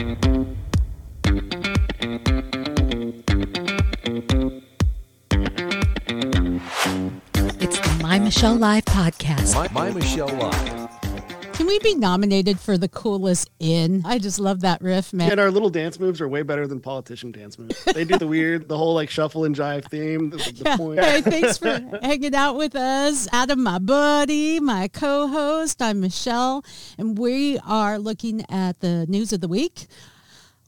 It's 0.00 0.06
the 7.80 7.98
My 8.00 8.20
Michelle 8.20 8.54
Live 8.54 8.84
podcast. 8.84 9.54
My, 9.54 9.68
My 9.72 9.90
Michelle 9.90 10.28
Live. 10.28 10.77
Can 11.58 11.66
we 11.66 11.80
be 11.80 11.96
nominated 11.96 12.60
for 12.60 12.78
the 12.78 12.88
coolest 12.88 13.50
in? 13.58 14.02
I 14.06 14.20
just 14.20 14.38
love 14.38 14.60
that 14.60 14.80
riff, 14.80 15.12
man. 15.12 15.32
And 15.32 15.40
our 15.40 15.50
little 15.50 15.70
dance 15.70 15.98
moves 15.98 16.20
are 16.20 16.28
way 16.28 16.42
better 16.42 16.68
than 16.68 16.78
politician 16.78 17.32
dance 17.32 17.58
moves. 17.58 17.82
They 17.82 18.04
do 18.04 18.16
the 18.16 18.26
weird, 18.28 18.68
the 18.68 18.78
whole 18.78 18.94
like 18.94 19.10
shuffle 19.10 19.44
and 19.44 19.56
jive 19.56 19.90
theme. 19.90 20.30
The, 20.30 20.36
the 20.36 20.76
point. 20.76 21.00
Hey, 21.00 21.20
thanks 21.20 21.58
for 21.58 21.80
hanging 22.02 22.36
out 22.36 22.54
with 22.54 22.76
us. 22.76 23.26
Adam, 23.32 23.60
my 23.60 23.80
buddy, 23.80 24.60
my 24.60 24.86
co 24.86 25.26
host. 25.26 25.82
I'm 25.82 25.98
Michelle, 25.98 26.64
and 26.96 27.18
we 27.18 27.58
are 27.66 27.98
looking 27.98 28.46
at 28.48 28.78
the 28.78 29.06
news 29.08 29.32
of 29.32 29.40
the 29.40 29.48
week. 29.48 29.88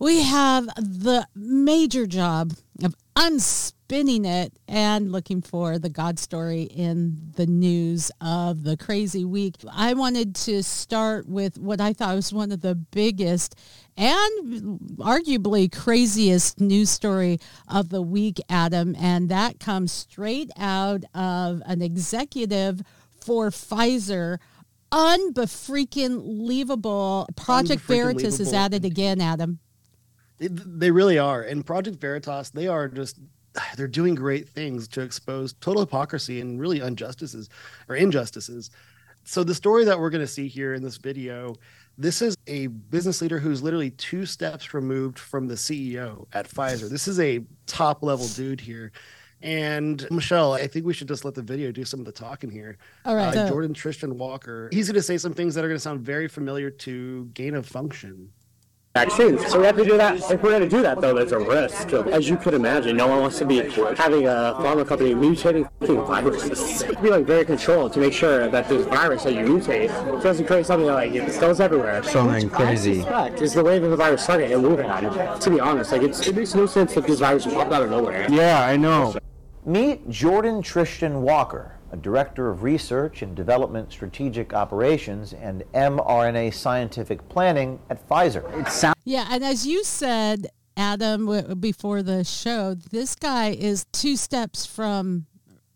We 0.00 0.22
have 0.22 0.64
the 0.76 1.28
major 1.34 2.06
job 2.06 2.54
of 2.82 2.94
unspinning 3.14 4.24
it 4.24 4.54
and 4.66 5.12
looking 5.12 5.42
for 5.42 5.78
the 5.78 5.90
God 5.90 6.18
story 6.18 6.62
in 6.62 7.32
the 7.36 7.44
news 7.44 8.10
of 8.18 8.62
the 8.62 8.78
crazy 8.78 9.26
week. 9.26 9.56
I 9.70 9.92
wanted 9.92 10.34
to 10.36 10.62
start 10.62 11.28
with 11.28 11.58
what 11.58 11.82
I 11.82 11.92
thought 11.92 12.14
was 12.14 12.32
one 12.32 12.50
of 12.50 12.62
the 12.62 12.76
biggest 12.76 13.56
and 13.94 14.80
arguably 15.00 15.70
craziest 15.70 16.62
news 16.62 16.88
story 16.88 17.38
of 17.68 17.90
the 17.90 18.00
week, 18.00 18.40
Adam, 18.48 18.96
and 18.98 19.28
that 19.28 19.60
comes 19.60 19.92
straight 19.92 20.50
out 20.56 21.04
of 21.12 21.60
an 21.66 21.82
executive 21.82 22.80
for 23.20 23.50
Pfizer 23.50 24.38
unbefreaking 24.90 26.40
leavable. 26.48 27.26
Project 27.36 27.82
Veritas 27.82 28.40
is 28.40 28.54
at 28.54 28.72
it 28.72 28.86
again, 28.86 29.20
Adam. 29.20 29.58
They 30.40 30.90
really 30.90 31.18
are. 31.18 31.42
And 31.42 31.64
Project 31.64 32.00
Veritas, 32.00 32.50
they 32.50 32.66
are 32.66 32.88
just 32.88 33.18
they're 33.76 33.88
doing 33.88 34.14
great 34.14 34.48
things 34.48 34.88
to 34.88 35.00
expose 35.02 35.52
total 35.54 35.82
hypocrisy 35.82 36.40
and 36.40 36.60
really 36.60 36.80
injustices 36.80 37.48
or 37.88 37.96
injustices. 37.96 38.70
So 39.24 39.44
the 39.44 39.54
story 39.54 39.84
that 39.84 40.00
we're 40.00 40.10
going 40.10 40.22
to 40.24 40.26
see 40.26 40.48
here 40.48 40.72
in 40.72 40.82
this 40.82 40.96
video, 40.96 41.54
this 41.98 42.22
is 42.22 42.36
a 42.46 42.68
business 42.68 43.20
leader 43.20 43.38
who's 43.38 43.62
literally 43.62 43.90
two 43.90 44.24
steps 44.24 44.72
removed 44.72 45.18
from 45.18 45.46
the 45.46 45.54
CEO 45.54 46.26
at 46.32 46.48
Pfizer. 46.48 46.88
This 46.88 47.06
is 47.06 47.20
a 47.20 47.44
top 47.66 48.02
level 48.02 48.26
dude 48.28 48.60
here. 48.60 48.92
And 49.42 50.06
Michelle, 50.10 50.52
I 50.54 50.66
think 50.66 50.84
we 50.84 50.92
should 50.92 51.08
just 51.08 51.24
let 51.24 51.34
the 51.34 51.42
video 51.42 51.72
do 51.72 51.84
some 51.84 52.00
of 52.00 52.06
the 52.06 52.12
talking 52.12 52.50
here. 52.50 52.76
All 53.04 53.14
right. 53.14 53.28
Uh, 53.28 53.48
so- 53.48 53.54
Jordon 53.54 53.72
Trishton 53.74 54.12
Walker, 54.12 54.68
he's 54.72 54.86
going 54.86 54.96
to 54.96 55.02
say 55.02 55.18
some 55.18 55.34
things 55.34 55.54
that 55.54 55.64
are 55.64 55.68
going 55.68 55.76
to 55.76 55.82
sound 55.82 56.00
very 56.00 56.28
familiar 56.28 56.70
to 56.70 57.26
gain 57.34 57.54
of 57.54 57.66
function. 57.66 58.30
Vaccines. 58.92 59.46
So 59.46 59.60
we 59.60 59.66
have 59.66 59.76
to 59.76 59.84
do 59.84 59.96
that. 59.98 60.16
If 60.16 60.42
we're 60.42 60.50
going 60.50 60.62
to 60.62 60.68
do 60.68 60.82
that, 60.82 61.00
though, 61.00 61.14
there's 61.14 61.30
a 61.30 61.38
risk. 61.38 61.92
As 61.92 62.28
you 62.28 62.36
could 62.36 62.54
imagine, 62.54 62.96
no 62.96 63.06
one 63.06 63.20
wants 63.20 63.38
to 63.38 63.44
be 63.44 63.58
having 63.58 64.26
a 64.26 64.56
pharma 64.58 64.84
company 64.84 65.14
mutating 65.14 65.70
fucking 65.78 66.04
viruses. 66.06 66.82
be 67.00 67.08
like 67.08 67.24
very 67.24 67.44
controlled 67.44 67.92
to 67.92 68.00
make 68.00 68.12
sure 68.12 68.48
that 68.48 68.68
this 68.68 68.84
virus 68.88 69.22
that 69.22 69.34
you 69.34 69.42
mutate 69.42 69.90
doesn't 70.24 70.44
create 70.44 70.66
something 70.66 70.88
that 70.88 70.94
like 70.94 71.12
it 71.12 71.40
goes 71.40 71.60
everywhere. 71.60 72.02
Something 72.02 72.50
crazy. 72.50 73.02
Fact 73.02 73.40
is 73.40 73.54
the 73.54 73.62
way 73.62 73.78
that 73.78 73.86
the 73.86 73.96
virus 73.96 74.24
started 74.24 74.50
and 74.50 74.60
moving 74.60 74.86
on. 74.86 75.38
To 75.38 75.50
be 75.50 75.60
honest, 75.60 75.92
like 75.92 76.02
it's, 76.02 76.26
it 76.26 76.34
makes 76.34 76.56
no 76.56 76.66
sense 76.66 76.92
that 76.94 77.06
this 77.06 77.20
virus 77.20 77.46
popped 77.46 77.72
out 77.72 77.82
of 77.82 77.90
nowhere. 77.90 78.26
Yeah, 78.28 78.64
I 78.64 78.76
know. 78.76 79.14
Meet 79.64 80.08
Jordon 80.08 80.64
Trishton 80.64 81.20
Walker, 81.20 81.76
a 81.79 81.79
director 81.96 82.50
of 82.50 82.62
research 82.62 83.22
and 83.22 83.34
development 83.34 83.92
strategic 83.92 84.54
operations 84.54 85.32
and 85.32 85.62
mRNA 85.74 86.54
scientific 86.54 87.28
planning 87.28 87.78
at 87.90 88.06
Pfizer. 88.08 88.94
Yeah, 89.04 89.26
and 89.30 89.44
as 89.44 89.66
you 89.66 89.84
said, 89.84 90.46
Adam, 90.76 91.26
w- 91.26 91.54
before 91.54 92.02
the 92.02 92.24
show, 92.24 92.74
this 92.74 93.14
guy 93.14 93.50
is 93.50 93.86
two 93.92 94.16
steps 94.16 94.64
from 94.66 95.26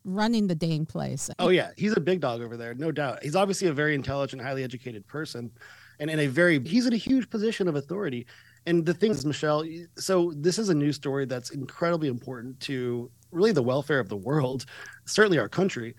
running 0.05 0.47
the 0.47 0.55
dang 0.55 0.87
place. 0.87 1.31
Oh 1.39 1.49
yeah, 1.49 1.71
he's 1.77 1.97
a 1.97 2.01
big 2.01 2.21
dog 2.21 2.43
over 2.43 2.57
there, 2.57 2.75
no 2.75 2.93
doubt. 2.93 3.23
He's 3.23 3.37
obviously 3.37 3.69
a 3.69 3.73
very 3.73 3.95
intelligent, 3.95 4.43
highly 4.43 4.63
educated 4.63 5.07
person, 5.07 5.51
and 6.01 6.11
in 6.11 6.21
a 6.21 6.27
very 6.27 6.63
he's 6.65 6.87
in 6.87 6.93
a 6.93 6.99
huge 6.99 7.29
position 7.31 7.69
of 7.69 7.77
authority. 7.77 8.27
And 8.67 8.85
the 8.87 8.95
thing 8.95 9.11
is, 9.11 9.27
Michelle, 9.27 9.65
so 9.99 10.33
this 10.37 10.59
is 10.59 10.71
a 10.71 10.75
news 10.75 10.97
story 10.97 11.27
that's 11.27 11.51
incredibly 11.51 12.09
important 12.09 12.59
to 12.61 13.11
really 13.31 13.53
the 13.53 13.63
welfare 13.63 14.01
of 14.01 14.09
the 14.09 14.17
world, 14.17 14.65
certainly 15.05 15.39
our 15.39 15.49
country. 15.49 15.95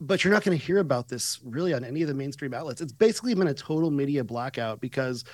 But 0.00 0.24
you're 0.24 0.32
not 0.32 0.42
going 0.42 0.58
to 0.58 0.64
hear 0.64 0.78
about 0.78 1.06
this 1.06 1.38
really 1.44 1.74
on 1.74 1.84
any 1.84 2.02
of 2.02 2.08
the 2.08 2.14
mainstream 2.14 2.54
outlets. 2.54 2.80
It's 2.80 2.92
basically 2.92 3.34
been 3.34 3.46
a 3.46 3.54
total 3.54 3.90
media 3.90 4.24
blackout 4.24 4.80
because 4.80 5.24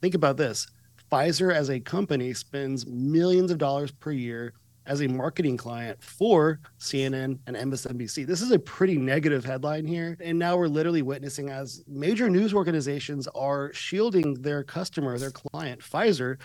think 0.00 0.14
about 0.14 0.36
this 0.36 0.66
Pfizer 1.10 1.54
as 1.54 1.70
a 1.70 1.78
company 1.78 2.34
spends 2.34 2.86
millions 2.86 3.50
of 3.50 3.58
dollars 3.58 3.92
per 3.92 4.10
year 4.10 4.54
as 4.86 5.02
a 5.02 5.08
marketing 5.08 5.56
client 5.56 6.02
for 6.02 6.60
CNN 6.78 7.38
and 7.46 7.56
MSNBC. 7.56 8.26
This 8.26 8.40
is 8.40 8.52
a 8.52 8.58
pretty 8.58 8.96
negative 8.96 9.44
headline 9.44 9.86
here. 9.86 10.16
And 10.20 10.38
now 10.38 10.56
we're 10.56 10.68
literally 10.68 11.02
witnessing 11.02 11.50
as 11.50 11.82
major 11.86 12.30
news 12.30 12.54
organizations 12.54 13.26
are 13.28 13.72
shielding 13.72 14.34
their 14.34 14.62
customer, 14.62 15.18
their 15.18 15.32
client, 15.32 15.80
Pfizer, 15.80 16.38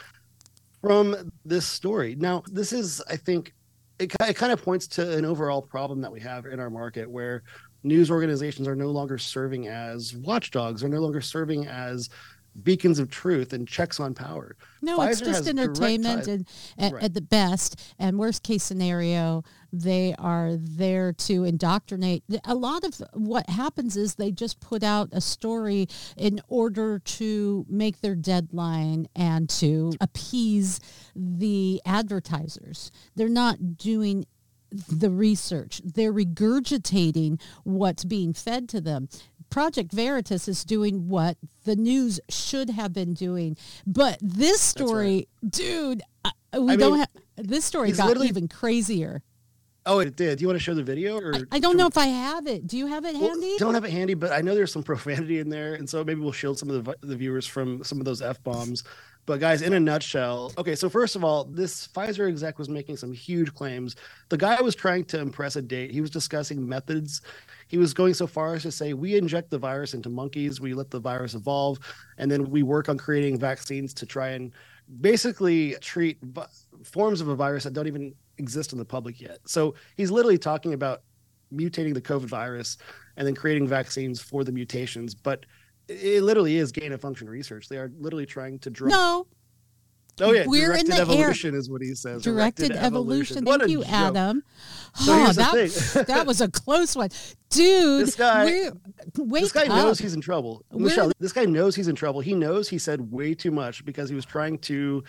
from 0.81 1.31
this 1.45 1.65
story. 1.65 2.15
Now, 2.15 2.43
this 2.51 2.73
is, 2.73 3.01
I 3.09 3.15
think, 3.15 3.53
it, 3.99 4.11
it 4.19 4.35
kind 4.35 4.51
of 4.51 4.63
points 4.63 4.87
to 4.87 5.15
an 5.15 5.25
overall 5.25 5.61
problem 5.61 6.01
that 6.01 6.11
we 6.11 6.19
have 6.21 6.45
in 6.47 6.59
our 6.59 6.71
market 6.71 7.09
where 7.09 7.43
news 7.83 8.09
organizations 8.09 8.67
are 8.67 8.75
no 8.75 8.89
longer 8.89 9.17
serving 9.17 9.67
as 9.67 10.15
watchdogs, 10.15 10.83
are 10.83 10.89
no 10.89 10.99
longer 10.99 11.21
serving 11.21 11.67
as 11.67 12.09
beacons 12.63 12.99
of 12.99 13.09
truth 13.09 13.53
and 13.53 13.67
checks 13.67 13.99
on 13.99 14.13
power. 14.13 14.55
No, 14.81 15.01
it's 15.01 15.19
just 15.21 15.47
entertainment 15.47 16.25
ties- 16.25 16.43
and 16.77 16.93
Right. 16.93 17.03
at 17.03 17.13
the 17.13 17.21
best. 17.21 17.79
And 17.97 18.19
worst 18.19 18.43
case 18.43 18.63
scenario, 18.63 19.43
they 19.71 20.13
are 20.19 20.57
there 20.57 21.13
to 21.13 21.43
indoctrinate. 21.45 22.23
A 22.43 22.55
lot 22.55 22.83
of 22.83 23.01
what 23.13 23.49
happens 23.49 23.95
is 23.95 24.15
they 24.15 24.31
just 24.31 24.59
put 24.59 24.83
out 24.83 25.09
a 25.13 25.21
story 25.21 25.87
in 26.17 26.41
order 26.49 26.99
to 26.99 27.65
make 27.69 28.01
their 28.01 28.15
deadline 28.15 29.07
and 29.15 29.47
to 29.51 29.93
appease 30.01 30.79
the 31.15 31.81
advertisers. 31.85 32.91
They're 33.15 33.29
not 33.29 33.77
doing 33.77 34.25
the 34.89 35.11
research. 35.11 35.81
They're 35.83 36.13
regurgitating 36.13 37.41
what's 37.63 38.05
being 38.05 38.33
fed 38.33 38.69
to 38.69 38.79
them. 38.79 39.09
Project 39.51 39.91
Veritas 39.91 40.47
is 40.47 40.63
doing 40.63 41.07
what 41.09 41.37
the 41.65 41.75
news 41.75 42.19
should 42.29 42.71
have 42.71 42.93
been 42.93 43.13
doing. 43.13 43.57
But 43.85 44.17
this 44.21 44.59
story, 44.61 45.27
dude, 45.47 46.01
uh, 46.25 46.31
we 46.59 46.73
I 46.73 46.75
don't 46.77 46.93
mean, 46.93 46.99
have 46.99 47.09
this 47.47 47.65
story 47.65 47.91
got 47.91 48.17
even 48.17 48.47
crazier. 48.47 49.21
Oh, 49.85 49.99
it 49.99 50.15
did. 50.15 50.37
Do 50.37 50.43
you 50.43 50.47
want 50.47 50.59
to 50.59 50.63
show 50.63 50.75
the 50.75 50.83
video? 50.83 51.19
Or 51.19 51.33
I, 51.35 51.43
I 51.53 51.59
don't 51.59 51.75
know 51.75 51.87
if 51.87 51.97
I 51.97 52.05
have 52.05 52.45
it. 52.47 52.67
Do 52.67 52.77
you 52.77 52.85
have 52.87 53.03
it 53.03 53.15
Well, 53.15 53.29
handy? 53.29 53.55
don't 53.57 53.73
have 53.73 53.83
it 53.83 53.91
handy, 53.91 54.13
but 54.13 54.31
I 54.31 54.41
know 54.41 54.53
there's 54.53 54.71
some 54.71 54.83
profanity 54.91 55.39
in 55.39 55.49
there, 55.49 55.73
and 55.73 55.89
so 55.89 56.03
maybe 56.03 56.21
we'll 56.21 56.31
shield 56.31 56.59
some 56.59 56.69
of 56.69 56.83
the, 56.83 56.95
the 57.01 57.15
viewers 57.15 57.47
from 57.47 57.83
some 57.83 57.99
of 57.99 58.05
those 58.05 58.21
f 58.21 58.41
bombs. 58.43 58.83
But 59.25 59.39
guys, 59.39 59.61
in 59.61 59.73
a 59.73 59.79
nutshell, 59.79 60.51
okay. 60.57 60.75
So 60.75 60.89
first 60.89 61.15
of 61.15 61.23
all, 61.23 61.43
this 61.45 61.87
Pfizer 61.87 62.27
exec 62.27 62.57
was 62.57 62.69
making 62.69 62.97
some 62.97 63.11
huge 63.13 63.53
claims. 63.53 63.95
The 64.29 64.37
guy 64.37 64.59
was 64.61 64.75
trying 64.75 65.05
to 65.05 65.19
impress 65.19 65.55
a 65.55 65.61
date. 65.61 65.91
He 65.91 66.01
was 66.01 66.09
discussing 66.09 66.67
methods. 66.67 67.21
He 67.71 67.77
was 67.77 67.93
going 67.93 68.13
so 68.13 68.27
far 68.27 68.53
as 68.53 68.63
to 68.63 68.71
say, 68.71 68.93
"We 68.93 69.15
inject 69.15 69.49
the 69.49 69.57
virus 69.57 69.93
into 69.93 70.09
monkeys. 70.09 70.59
We 70.59 70.73
let 70.73 70.91
the 70.91 70.99
virus 70.99 71.35
evolve, 71.35 71.79
and 72.17 72.29
then 72.29 72.51
we 72.51 72.63
work 72.63 72.89
on 72.89 72.97
creating 72.97 73.39
vaccines 73.39 73.93
to 73.93 74.05
try 74.05 74.31
and 74.31 74.51
basically 74.99 75.77
treat 75.79 76.17
forms 76.83 77.21
of 77.21 77.29
a 77.29 77.35
virus 77.35 77.63
that 77.63 77.71
don't 77.71 77.87
even 77.87 78.13
exist 78.37 78.73
in 78.73 78.77
the 78.77 78.83
public 78.83 79.21
yet." 79.21 79.39
So 79.45 79.75
he's 79.95 80.11
literally 80.11 80.37
talking 80.37 80.73
about 80.73 81.03
mutating 81.53 81.93
the 81.93 82.01
COVID 82.01 82.27
virus 82.27 82.77
and 83.15 83.25
then 83.25 83.35
creating 83.35 83.69
vaccines 83.69 84.19
for 84.19 84.43
the 84.43 84.51
mutations. 84.51 85.15
But 85.15 85.45
it 85.87 86.23
literally 86.23 86.57
is 86.57 86.73
gain 86.73 86.91
of 86.91 86.99
function 86.99 87.29
research. 87.29 87.69
They 87.69 87.77
are 87.77 87.89
literally 87.97 88.25
trying 88.25 88.59
to 88.59 88.69
draw. 88.69 88.89
no, 88.89 89.27
oh 90.19 90.31
yeah, 90.33 90.43
we're 90.45 90.73
in 90.73 90.85
directed 90.85 90.91
the 90.91 90.95
air. 90.95 91.01
evolution 91.01 91.55
is 91.55 91.69
what 91.69 91.81
he 91.81 91.95
says. 91.95 92.21
directed 92.21 92.71
evolution. 92.71 93.45
What 93.45 93.61
Thank 93.61 93.71
you, 93.71 93.79
joke. 93.83 93.91
Adam. 93.93 94.43
So 94.95 95.13
oh, 95.13 95.31
that, 95.31 96.03
that 96.07 96.27
was 96.27 96.41
a 96.41 96.49
close 96.49 96.95
one. 96.95 97.09
Dude, 97.49 98.07
This 98.07 98.15
guy- 98.15 98.71
wake 99.17 99.43
This 99.43 99.51
guy 99.53 99.61
up. 99.63 99.69
knows 99.69 99.99
he's 99.99 100.13
in 100.13 100.21
trouble. 100.21 100.65
We're- 100.71 100.83
Michelle, 100.85 101.11
this 101.19 101.31
guy 101.33 101.45
knows 101.45 101.75
he's 101.75 101.87
in 101.87 101.95
trouble. 101.95 102.19
He 102.21 102.33
knows 102.33 102.67
he 102.67 102.77
said 102.77 103.11
way 103.11 103.33
too 103.33 103.51
much 103.51 103.85
because 103.85 104.09
he 104.09 104.15
was 104.15 104.25
trying 104.25 104.57
to 104.59 105.03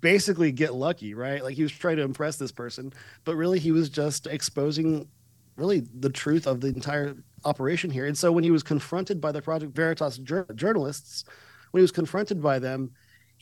basically 0.00 0.52
get 0.52 0.74
lucky, 0.74 1.14
right? 1.14 1.42
Like 1.42 1.54
he 1.54 1.62
was 1.62 1.72
trying 1.72 1.96
to 1.96 2.02
impress 2.02 2.36
this 2.36 2.52
person, 2.52 2.92
but 3.24 3.36
really 3.36 3.58
he 3.58 3.72
was 3.72 3.88
just 3.90 4.26
exposing 4.26 5.06
really 5.56 5.80
the 6.00 6.10
truth 6.10 6.46
of 6.46 6.60
the 6.60 6.68
entire 6.68 7.14
operation 7.44 7.90
here. 7.90 8.06
And 8.06 8.16
so 8.16 8.32
when 8.32 8.42
he 8.44 8.50
was 8.50 8.62
confronted 8.62 9.20
by 9.20 9.30
the 9.32 9.42
Project 9.42 9.74
Veritas 9.76 10.18
jour- 10.18 10.46
journalists, 10.54 11.24
when 11.70 11.80
he 11.80 11.82
was 11.82 11.92
confronted 11.92 12.42
by 12.42 12.58
them, 12.58 12.90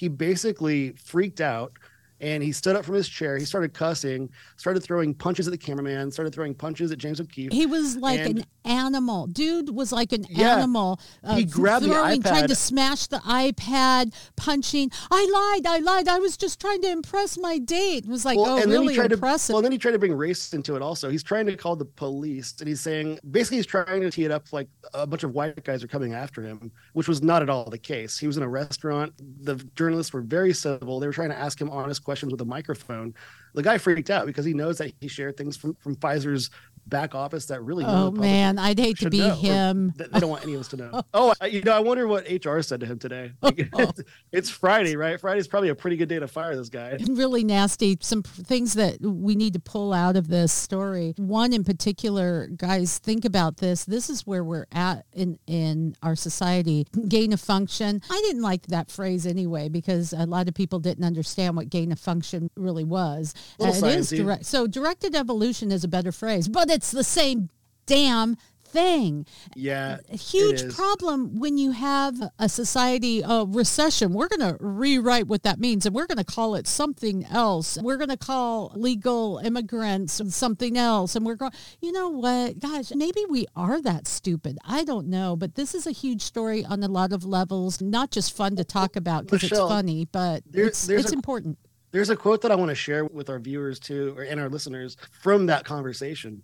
he 0.02 0.08
basically 0.08 0.90
freaked 0.96 1.40
out 1.40 1.74
and 2.22 2.40
he 2.42 2.52
stood 2.52 2.76
up 2.76 2.84
from 2.84 2.94
his 2.94 3.08
chair. 3.08 3.36
He 3.36 3.44
started 3.44 3.74
cussing, 3.74 4.30
started 4.56 4.82
throwing 4.82 5.12
punches 5.12 5.48
at 5.48 5.50
the 5.50 5.58
cameraman, 5.58 6.10
started 6.12 6.32
throwing 6.32 6.54
punches 6.54 6.92
at 6.92 6.98
James 6.98 7.20
O'Keefe. 7.20 7.52
He 7.52 7.66
was 7.66 7.96
like 7.96 8.20
and, 8.20 8.38
an 8.38 8.44
animal. 8.64 9.26
Dude 9.26 9.74
was 9.74 9.90
like 9.90 10.12
an 10.12 10.24
yeah, 10.30 10.54
animal. 10.54 11.00
Uh, 11.24 11.34
he 11.34 11.44
grabbed 11.44 11.84
throwing, 11.84 12.20
the 12.22 12.28
iPad. 12.28 12.30
trying 12.30 12.48
to 12.48 12.54
smash 12.54 13.08
the 13.08 13.18
iPad, 13.18 14.14
punching. 14.36 14.90
I 15.10 15.56
lied. 15.56 15.66
I 15.66 15.78
lied. 15.78 16.06
I 16.06 16.20
was 16.20 16.36
just 16.36 16.60
trying 16.60 16.80
to 16.82 16.90
impress 16.90 17.36
my 17.36 17.58
date. 17.58 18.04
It 18.04 18.08
was 18.08 18.24
like, 18.24 18.38
well, 18.38 18.60
oh, 18.62 18.66
really 18.66 18.94
impressive. 18.94 19.48
To, 19.48 19.52
well, 19.54 19.62
then 19.62 19.72
he 19.72 19.78
tried 19.78 19.92
to 19.92 19.98
bring 19.98 20.14
race 20.14 20.52
into 20.52 20.76
it 20.76 20.82
also. 20.82 21.10
He's 21.10 21.24
trying 21.24 21.46
to 21.46 21.56
call 21.56 21.74
the 21.74 21.84
police, 21.84 22.54
and 22.60 22.68
he's 22.68 22.80
saying 22.80 23.18
basically 23.32 23.56
he's 23.56 23.66
trying 23.66 24.00
to 24.00 24.10
tee 24.12 24.24
it 24.24 24.30
up 24.30 24.52
like 24.52 24.68
a 24.94 25.08
bunch 25.08 25.24
of 25.24 25.32
white 25.32 25.64
guys 25.64 25.82
are 25.82 25.88
coming 25.88 26.14
after 26.14 26.40
him, 26.40 26.70
which 26.92 27.08
was 27.08 27.20
not 27.20 27.42
at 27.42 27.50
all 27.50 27.68
the 27.68 27.78
case. 27.78 28.16
He 28.16 28.28
was 28.28 28.36
in 28.36 28.44
a 28.44 28.48
restaurant. 28.48 29.12
The 29.44 29.56
journalists 29.74 30.12
were 30.12 30.20
very 30.20 30.52
civil. 30.52 31.00
They 31.00 31.08
were 31.08 31.12
trying 31.12 31.30
to 31.30 31.38
ask 31.38 31.60
him 31.60 31.68
honest 31.68 32.04
questions 32.04 32.11
with 32.20 32.40
a 32.40 32.44
microphone. 32.44 33.14
The 33.54 33.62
guy 33.62 33.78
freaked 33.78 34.10
out 34.10 34.26
because 34.26 34.44
he 34.44 34.54
knows 34.54 34.78
that 34.78 34.92
he 35.00 35.08
shared 35.08 35.36
things 35.36 35.56
from, 35.56 35.74
from 35.76 35.96
Pfizer's 35.96 36.50
back 36.86 37.14
office 37.14 37.46
that 37.46 37.62
really. 37.62 37.84
Oh 37.84 38.10
man, 38.10 38.58
I'd 38.58 38.78
hate 38.78 38.98
to 38.98 39.10
be 39.10 39.18
know, 39.18 39.34
him. 39.34 39.94
They 39.96 40.20
don't 40.20 40.30
want 40.30 40.42
any 40.42 40.54
of 40.54 40.60
us 40.60 40.68
to 40.68 40.76
know. 40.76 41.02
oh, 41.14 41.34
you 41.48 41.62
know, 41.62 41.72
I 41.72 41.80
wonder 41.80 42.06
what 42.06 42.26
HR 42.30 42.60
said 42.60 42.80
to 42.80 42.86
him 42.86 42.98
today. 42.98 43.32
it's 44.32 44.50
Friday, 44.50 44.96
right? 44.96 45.20
Friday's 45.20 45.48
probably 45.48 45.70
a 45.70 45.74
pretty 45.74 45.96
good 45.96 46.08
day 46.08 46.18
to 46.18 46.28
fire 46.28 46.56
this 46.56 46.68
guy. 46.68 46.98
Really 47.22 47.44
nasty. 47.44 47.98
Some 48.00 48.22
things 48.22 48.74
that 48.74 49.00
we 49.00 49.36
need 49.36 49.52
to 49.52 49.60
pull 49.60 49.92
out 49.92 50.16
of 50.16 50.28
this 50.28 50.50
story. 50.50 51.14
One 51.18 51.52
in 51.52 51.62
particular, 51.62 52.48
guys, 52.48 52.98
think 52.98 53.24
about 53.24 53.58
this. 53.58 53.84
This 53.84 54.08
is 54.08 54.26
where 54.26 54.42
we're 54.42 54.66
at 54.72 55.04
in 55.12 55.38
in 55.46 55.94
our 56.02 56.16
society. 56.16 56.86
Gain 57.08 57.32
of 57.32 57.40
function. 57.40 58.00
I 58.10 58.20
didn't 58.26 58.42
like 58.42 58.66
that 58.68 58.90
phrase 58.90 59.26
anyway 59.26 59.68
because 59.68 60.12
a 60.12 60.26
lot 60.26 60.48
of 60.48 60.54
people 60.54 60.78
didn't 60.78 61.04
understand 61.04 61.54
what 61.54 61.68
gain 61.68 61.92
of 61.92 62.00
function 62.00 62.50
really 62.56 62.84
was. 62.84 63.34
Uh, 63.60 63.68
it 63.68 63.82
is 63.84 64.10
direct. 64.10 64.46
So 64.46 64.66
directed 64.66 65.14
evolution 65.14 65.70
is 65.70 65.84
a 65.84 65.88
better 65.88 66.12
phrase, 66.12 66.48
but 66.48 66.70
it's 66.72 66.90
the 66.90 67.04
same 67.04 67.50
damn 67.86 68.36
thing. 68.72 69.26
Yeah. 69.54 69.98
A 70.10 70.16
huge 70.16 70.74
problem 70.74 71.38
when 71.38 71.58
you 71.58 71.72
have 71.72 72.14
a 72.38 72.48
society 72.48 73.22
uh, 73.22 73.44
recession. 73.44 74.12
We're 74.14 74.28
going 74.28 74.40
to 74.40 74.56
rewrite 74.60 75.28
what 75.28 75.42
that 75.42 75.60
means 75.60 75.84
and 75.84 75.94
we're 75.94 76.06
going 76.06 76.18
to 76.18 76.24
call 76.24 76.54
it 76.54 76.66
something 76.66 77.24
else. 77.26 77.78
We're 77.80 77.98
going 77.98 78.08
to 78.08 78.16
call 78.16 78.72
legal 78.74 79.38
immigrants 79.38 80.20
something 80.34 80.78
else. 80.78 81.14
And 81.14 81.26
we're 81.26 81.36
going, 81.36 81.52
you 81.80 81.92
know 81.92 82.08
what, 82.08 82.58
Gosh, 82.58 82.92
maybe 82.94 83.24
we 83.28 83.46
are 83.54 83.80
that 83.82 84.08
stupid. 84.08 84.58
I 84.64 84.84
don't 84.84 85.08
know. 85.08 85.36
But 85.36 85.54
this 85.54 85.74
is 85.74 85.86
a 85.86 85.92
huge 85.92 86.22
story 86.22 86.64
on 86.64 86.82
a 86.82 86.88
lot 86.88 87.12
of 87.12 87.24
levels, 87.24 87.80
not 87.80 88.10
just 88.10 88.34
fun 88.34 88.56
to 88.56 88.64
talk 88.64 88.96
about 88.96 89.26
because 89.26 89.44
it's 89.44 89.58
funny, 89.58 90.06
but 90.10 90.42
there, 90.48 90.66
it's, 90.66 90.88
it's 90.88 91.12
a, 91.12 91.14
important. 91.14 91.58
There's 91.90 92.08
a 92.08 92.16
quote 92.16 92.40
that 92.40 92.50
I 92.50 92.54
want 92.54 92.70
to 92.70 92.74
share 92.74 93.04
with 93.04 93.28
our 93.28 93.38
viewers 93.38 93.78
too, 93.78 94.14
or, 94.16 94.22
and 94.22 94.40
our 94.40 94.48
listeners 94.48 94.96
from 95.20 95.46
that 95.46 95.64
conversation 95.64 96.42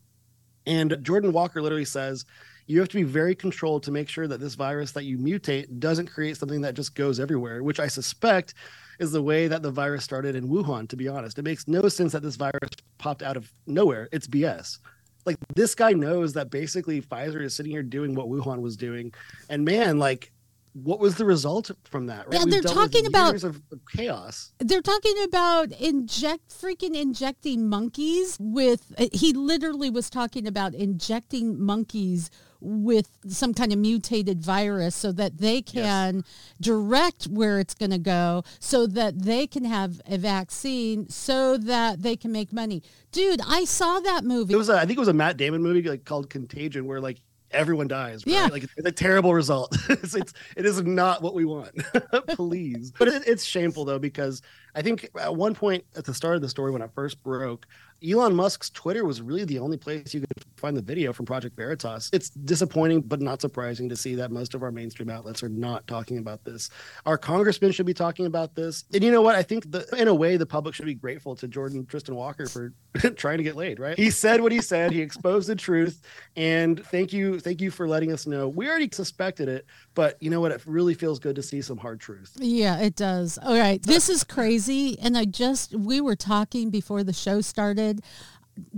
and 0.68 0.90
Jordon 1.02 1.32
Walker 1.32 1.62
literally 1.62 1.84
says, 1.84 2.26
you 2.66 2.78
have 2.78 2.90
to 2.90 2.96
be 2.96 3.02
very 3.02 3.34
controlled 3.34 3.82
to 3.84 3.90
make 3.90 4.10
sure 4.10 4.28
that 4.28 4.40
this 4.40 4.54
virus 4.54 4.92
that 4.92 5.04
you 5.04 5.16
mutate 5.16 5.78
doesn't 5.80 6.08
create 6.08 6.36
something 6.36 6.60
that 6.60 6.74
just 6.74 6.94
goes 6.94 7.18
everywhere, 7.18 7.62
which 7.62 7.80
I 7.80 7.86
suspect 7.86 8.52
is 9.00 9.10
the 9.10 9.22
way 9.22 9.48
that 9.48 9.62
the 9.62 9.70
virus 9.70 10.04
started 10.04 10.36
in 10.36 10.48
Wuhan, 10.48 10.86
to 10.90 10.96
be 10.96 11.08
honest. 11.08 11.38
It 11.38 11.44
makes 11.46 11.66
no 11.66 11.88
sense 11.88 12.12
that 12.12 12.22
this 12.22 12.36
virus 12.36 12.70
popped 12.98 13.22
out 13.22 13.38
of 13.38 13.50
nowhere. 13.66 14.10
It's 14.12 14.26
BS. 14.26 14.78
Like 15.24 15.36
this 15.54 15.74
guy 15.74 15.92
knows 15.92 16.34
that 16.34 16.50
basically 16.50 17.00
Pfizer 17.00 17.42
is 17.42 17.54
sitting 17.54 17.72
here 17.72 17.82
doing 17.82 18.14
what 18.14 18.28
Wuhan 18.28 18.60
was 18.60 18.76
doing. 18.76 19.14
And 19.48 19.64
man, 19.64 19.98
like 19.98 20.30
what 20.72 21.00
was 21.00 21.16
the 21.16 21.24
result 21.24 21.70
from 21.84 22.06
that? 22.06 22.26
Right? 22.26 22.40
Yeah, 22.40 22.44
they're 22.46 22.62
talking 22.62 23.06
about 23.06 23.42
of 23.42 23.62
chaos. 23.94 24.52
They're 24.58 24.82
talking 24.82 25.14
about 25.24 25.72
inject 25.72 26.48
freaking 26.50 26.94
injecting 26.94 27.68
monkeys 27.68 28.36
with. 28.40 28.94
He 29.12 29.32
literally 29.32 29.90
was 29.90 30.10
talking 30.10 30.46
about 30.46 30.74
injecting 30.74 31.60
monkeys 31.60 32.30
with 32.60 33.08
some 33.28 33.54
kind 33.54 33.72
of 33.72 33.78
mutated 33.78 34.42
virus 34.42 34.94
so 34.94 35.12
that 35.12 35.38
they 35.38 35.62
can 35.62 36.16
yes. 36.16 36.24
direct 36.60 37.24
where 37.24 37.60
it's 37.60 37.74
going 37.74 37.90
to 37.90 37.98
go 37.98 38.42
so 38.58 38.86
that 38.86 39.22
they 39.22 39.46
can 39.46 39.64
have 39.64 40.00
a 40.06 40.18
vaccine 40.18 41.08
so 41.08 41.56
that 41.56 42.02
they 42.02 42.16
can 42.16 42.32
make 42.32 42.52
money. 42.52 42.82
Dude, 43.12 43.40
I 43.46 43.64
saw 43.64 44.00
that 44.00 44.24
movie. 44.24 44.54
It 44.54 44.56
was 44.56 44.68
a, 44.68 44.74
I 44.76 44.86
think 44.86 44.96
it 44.96 45.00
was 45.00 45.08
a 45.08 45.12
Matt 45.12 45.36
Damon 45.36 45.62
movie 45.62 45.82
like 45.88 46.04
called 46.04 46.30
Contagion 46.30 46.86
where 46.86 47.00
like 47.00 47.20
everyone 47.50 47.88
dies. 47.88 48.26
Right? 48.26 48.34
Yeah, 48.34 48.46
like 48.46 48.64
it's 48.64 48.86
a 48.86 48.92
terrible 48.92 49.34
result. 49.34 49.76
it's, 49.88 50.14
it's 50.14 50.32
it 50.56 50.66
is 50.66 50.82
not 50.82 51.22
what 51.22 51.34
we 51.34 51.44
want. 51.44 51.70
Please, 52.28 52.92
but 52.98 53.08
it, 53.08 53.22
it's 53.26 53.44
shameful 53.44 53.84
though 53.84 53.98
because 53.98 54.42
I 54.74 54.82
think 54.82 55.08
at 55.18 55.34
one 55.34 55.54
point 55.54 55.84
at 55.96 56.04
the 56.04 56.14
start 56.14 56.36
of 56.36 56.42
the 56.42 56.48
story 56.48 56.70
when 56.70 56.82
it 56.82 56.90
first 56.94 57.22
broke, 57.22 57.66
Elon 58.06 58.34
Musk's 58.34 58.70
Twitter 58.70 59.04
was 59.04 59.20
really 59.20 59.44
the 59.44 59.58
only 59.58 59.76
place 59.76 60.14
you 60.14 60.20
could 60.20 60.44
find 60.56 60.76
the 60.76 60.82
video 60.82 61.12
from 61.12 61.26
Project 61.26 61.56
Veritas. 61.56 62.10
It's 62.12 62.30
disappointing, 62.30 63.00
but 63.00 63.20
not 63.20 63.40
surprising 63.40 63.88
to 63.88 63.96
see 63.96 64.14
that 64.16 64.30
most 64.30 64.54
of 64.54 64.62
our 64.62 64.70
mainstream 64.70 65.10
outlets 65.10 65.42
are 65.42 65.48
not 65.48 65.86
talking 65.86 66.18
about 66.18 66.44
this. 66.44 66.70
Our 67.06 67.18
congressmen 67.18 67.72
should 67.72 67.86
be 67.86 67.94
talking 67.94 68.26
about 68.26 68.54
this. 68.54 68.84
And 68.92 69.02
you 69.02 69.10
know 69.10 69.22
what? 69.22 69.34
I 69.34 69.42
think 69.42 69.70
the, 69.70 69.86
in 69.96 70.08
a 70.08 70.14
way, 70.14 70.36
the 70.36 70.46
public 70.46 70.74
should 70.74 70.86
be 70.86 70.94
grateful 70.94 71.34
to 71.36 71.48
Jordon 71.48 71.86
Trishton 71.86 72.14
Walker 72.14 72.46
for 72.46 72.72
trying 73.16 73.38
to 73.38 73.44
get 73.44 73.56
laid, 73.56 73.80
right? 73.80 73.96
He 73.96 74.10
said 74.10 74.40
what 74.40 74.52
he 74.52 74.60
said. 74.60 74.92
He 74.92 75.00
exposed 75.00 75.48
the 75.48 75.56
truth. 75.56 76.02
And 76.36 76.84
thank 76.86 77.12
you. 77.12 77.40
Thank 77.40 77.60
you 77.60 77.70
for 77.70 77.88
letting 77.88 78.12
us 78.12 78.26
know. 78.26 78.48
We 78.48 78.68
already 78.68 78.88
suspected 78.92 79.48
it, 79.48 79.66
but 79.98 80.16
you 80.22 80.30
know 80.30 80.40
what? 80.40 80.52
It 80.52 80.62
really 80.64 80.94
feels 80.94 81.18
good 81.18 81.34
to 81.34 81.42
see 81.42 81.60
some 81.60 81.76
hard 81.76 81.98
truth. 81.98 82.30
Yeah, 82.36 82.78
it 82.78 82.94
does. 82.94 83.36
All 83.36 83.58
right. 83.58 83.82
This 83.82 84.08
is 84.08 84.22
crazy. 84.22 84.96
And 85.00 85.18
I 85.18 85.24
just, 85.24 85.74
we 85.74 86.00
were 86.00 86.14
talking 86.14 86.70
before 86.70 87.02
the 87.02 87.12
show 87.12 87.40
started 87.40 88.04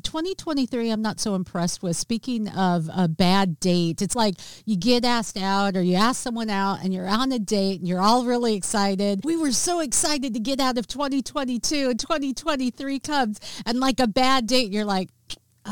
2023 0.02 0.90
i'm 0.90 1.00
not 1.00 1.18
so 1.18 1.34
impressed 1.34 1.82
with 1.82 1.96
speaking 1.96 2.46
of 2.48 2.90
a 2.94 3.08
bad 3.08 3.58
date 3.60 4.02
it's 4.02 4.14
like 4.14 4.34
you 4.66 4.76
get 4.76 5.06
asked 5.06 5.38
out 5.38 5.74
or 5.74 5.80
you 5.80 5.94
ask 5.94 6.22
someone 6.22 6.50
out 6.50 6.84
and 6.84 6.92
you're 6.92 7.08
on 7.08 7.32
a 7.32 7.38
date 7.38 7.80
and 7.80 7.88
you're 7.88 8.02
all 8.02 8.26
really 8.26 8.54
excited 8.54 9.22
we 9.24 9.38
were 9.38 9.52
so 9.52 9.80
excited 9.80 10.34
to 10.34 10.40
get 10.40 10.60
out 10.60 10.76
of 10.76 10.86
2022 10.86 11.88
and 11.88 11.98
2023 11.98 12.98
comes 12.98 13.40
and 13.64 13.80
like 13.80 13.98
a 14.00 14.06
bad 14.06 14.46
date 14.46 14.70
you're 14.70 14.84
like 14.84 15.08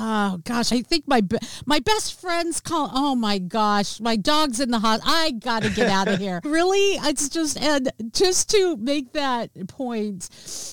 Oh 0.00 0.39
gosh, 0.45 0.71
I 0.71 0.81
think 0.83 1.09
my 1.09 1.23
my 1.67 1.81
best 1.81 2.21
friends 2.21 2.61
call. 2.61 2.89
Oh 2.95 3.17
my 3.17 3.39
gosh, 3.39 3.99
my 3.99 4.15
dog's 4.15 4.61
in 4.61 4.71
the 4.71 4.79
hospital. 4.79 5.12
I 5.12 5.33
got 5.33 5.65
to 5.65 5.71
get 5.71 5.89
out 5.89 6.06
of 6.06 6.19
here. 6.21 6.41
really, 6.45 6.93
it's 7.03 7.29
just 7.29 7.61
and 7.61 7.91
just 8.12 8.49
to 8.50 8.77
make 8.77 9.12
that 9.15 9.50
point, 9.67 10.29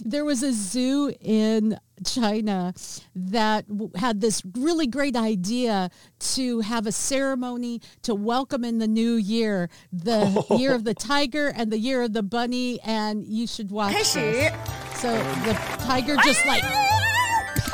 there 0.05 0.23
was 0.23 0.43
a 0.43 0.53
zoo 0.53 1.11
in 1.19 1.79
China 2.05 2.75
that 3.15 3.65
had 3.95 4.21
this 4.21 4.43
really 4.53 4.85
great 4.85 5.15
idea 5.15 5.89
to 6.19 6.59
have 6.59 6.85
a 6.85 6.91
ceremony 6.91 7.81
to 8.03 8.13
welcome 8.13 8.63
in 8.63 8.77
the 8.77 8.87
new 8.87 9.15
year, 9.15 9.71
the 9.91 10.45
oh. 10.51 10.57
year 10.59 10.75
of 10.75 10.83
the 10.83 10.93
tiger 10.93 11.47
and 11.47 11.71
the 11.71 11.79
year 11.79 12.03
of 12.03 12.13
the 12.13 12.21
bunny, 12.21 12.79
and 12.81 13.25
you 13.25 13.47
should 13.47 13.71
watch 13.71 13.93
this. 14.13 14.53
So 15.01 15.11
the 15.45 15.53
tiger 15.79 16.15
just 16.17 16.45
like 16.45 16.63
ah! 16.63 17.04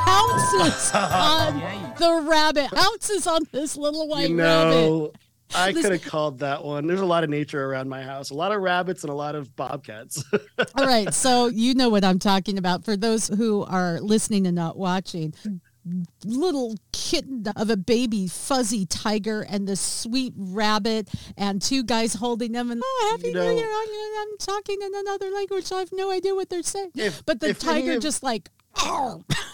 Pounces 0.06 0.92
on 0.94 1.60
the 1.98 2.28
rabbit, 2.30 2.72
pounces 2.72 3.28
on 3.28 3.42
this 3.52 3.78
little 3.78 4.08
white 4.08 4.30
you 4.30 4.36
know, 4.36 5.12
rabbit. 5.12 5.16
I 5.54 5.74
could 5.74 5.92
have 5.92 6.04
called 6.04 6.40
that 6.40 6.64
one. 6.64 6.88
There's 6.88 7.02
a 7.02 7.06
lot 7.06 7.24
of 7.24 7.30
nature 7.30 7.66
around 7.66 7.90
my 7.90 8.02
house, 8.02 8.30
a 8.30 8.34
lot 8.34 8.52
of 8.52 8.62
rabbits 8.62 9.04
and 9.04 9.12
a 9.12 9.16
lot 9.16 9.36
of 9.36 9.56
bobcats. 9.56 10.24
All 10.78 10.86
right. 10.86 11.14
So 11.14 11.48
you 11.48 11.74
know 11.74 11.90
what 11.90 12.04
I'm 12.04 12.20
talking 12.20 12.58
about. 12.58 12.86
For 12.86 12.96
those 12.96 13.28
who 13.28 13.64
are 13.64 14.00
listening 14.00 14.48
and 14.48 14.56
not 14.56 14.78
watching, 14.78 15.34
little 16.24 16.76
kitten 16.92 17.44
of 17.56 17.70
a 17.70 17.78
baby 17.78 18.28
fuzzy 18.28 18.86
tiger 18.86 19.42
and 19.42 19.68
the 19.68 19.76
sweet 19.76 20.34
rabbit 20.38 21.10
and 21.38 21.62
two 21.62 21.84
guys 21.84 22.14
holding 22.14 22.52
them 22.52 22.70
and 22.70 22.82
oh 22.84 23.08
happy 23.12 23.30
you 23.30 23.34
know, 23.34 23.50
new 23.50 23.58
year 23.58 23.68
I'm, 23.68 24.30
I'm, 24.30 24.38
talking 24.38 24.78
in 24.80 24.92
another 24.94 25.32
language 25.32 25.66
so 25.66 25.78
I 25.78 25.80
have 25.80 25.92
no 25.92 26.12
idea 26.12 26.36
what 26.36 26.50
they're 26.50 26.62
saying 26.62 26.92
if, 26.94 27.26
but 27.26 27.40
the 27.40 27.56
tiger 27.56 28.00
just 28.00 28.22
like 28.22 28.52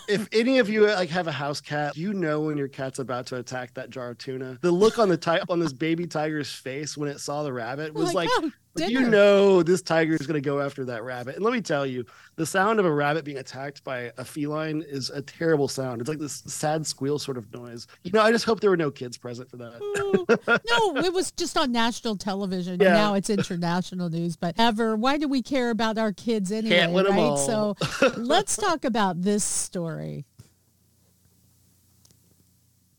if 0.07 0.27
any 0.31 0.59
of 0.59 0.69
you 0.69 0.87
like 0.87 1.09
have 1.09 1.27
a 1.27 1.31
house 1.31 1.61
cat, 1.61 1.97
you 1.97 2.13
know 2.13 2.41
when 2.41 2.57
your 2.57 2.67
cat's 2.67 2.99
about 2.99 3.27
to 3.27 3.37
attack 3.37 3.73
that 3.75 3.89
jar 3.89 4.11
of 4.11 4.17
tuna. 4.17 4.57
The 4.61 4.71
look 4.71 4.99
on 4.99 5.09
the 5.09 5.17
ti- 5.17 5.39
on 5.49 5.59
this 5.59 5.73
baby 5.73 6.07
tiger's 6.07 6.51
face 6.51 6.97
when 6.97 7.09
it 7.09 7.19
saw 7.19 7.43
the 7.43 7.53
rabbit 7.53 7.93
was 7.93 8.13
like, 8.13 8.29
like 8.29 8.29
oh, 8.45 8.51
oh, 8.85 8.87
you 8.87 9.09
know 9.09 9.63
this 9.63 9.81
tiger 9.81 10.13
is 10.13 10.25
going 10.27 10.41
to 10.41 10.47
go 10.47 10.59
after 10.59 10.85
that 10.85 11.03
rabbit. 11.03 11.35
And 11.35 11.43
let 11.43 11.53
me 11.53 11.61
tell 11.61 11.85
you, 11.85 12.05
the 12.35 12.45
sound 12.45 12.79
of 12.79 12.85
a 12.85 12.91
rabbit 12.91 13.25
being 13.25 13.37
attacked 13.37 13.83
by 13.83 14.11
a 14.17 14.25
feline 14.25 14.83
is 14.87 15.09
a 15.09 15.21
terrible 15.21 15.67
sound. 15.67 16.01
It's 16.01 16.09
like 16.09 16.19
this 16.19 16.43
sad 16.45 16.85
squeal 16.85 17.19
sort 17.19 17.37
of 17.37 17.51
noise. 17.53 17.87
You 18.03 18.11
know, 18.11 18.21
I 18.21 18.31
just 18.31 18.45
hope 18.45 18.59
there 18.59 18.69
were 18.69 18.77
no 18.77 18.91
kids 18.91 19.17
present 19.17 19.49
for 19.49 19.57
that. 19.57 20.59
no, 20.69 21.01
it 21.01 21.13
was 21.13 21.31
just 21.31 21.57
on 21.57 21.71
national 21.71 22.15
television. 22.17 22.79
Yeah. 22.79 22.93
Now 22.93 23.13
it's 23.15 23.29
international 23.29 24.09
news. 24.09 24.35
But 24.35 24.55
ever, 24.57 24.95
why 24.95 25.17
do 25.17 25.27
we 25.27 25.41
care 25.41 25.69
about 25.69 25.97
our 25.97 26.13
kids 26.13 26.51
anyway? 26.51 26.75
Can't 26.75 26.93
win 26.93 27.05
right? 27.05 27.15
them 27.15 27.19
all. 27.19 27.37
So 27.37 27.75
let's 28.17 28.55
talk 28.55 28.85
about 28.85 29.21
this 29.21 29.43
story. 29.43 30.25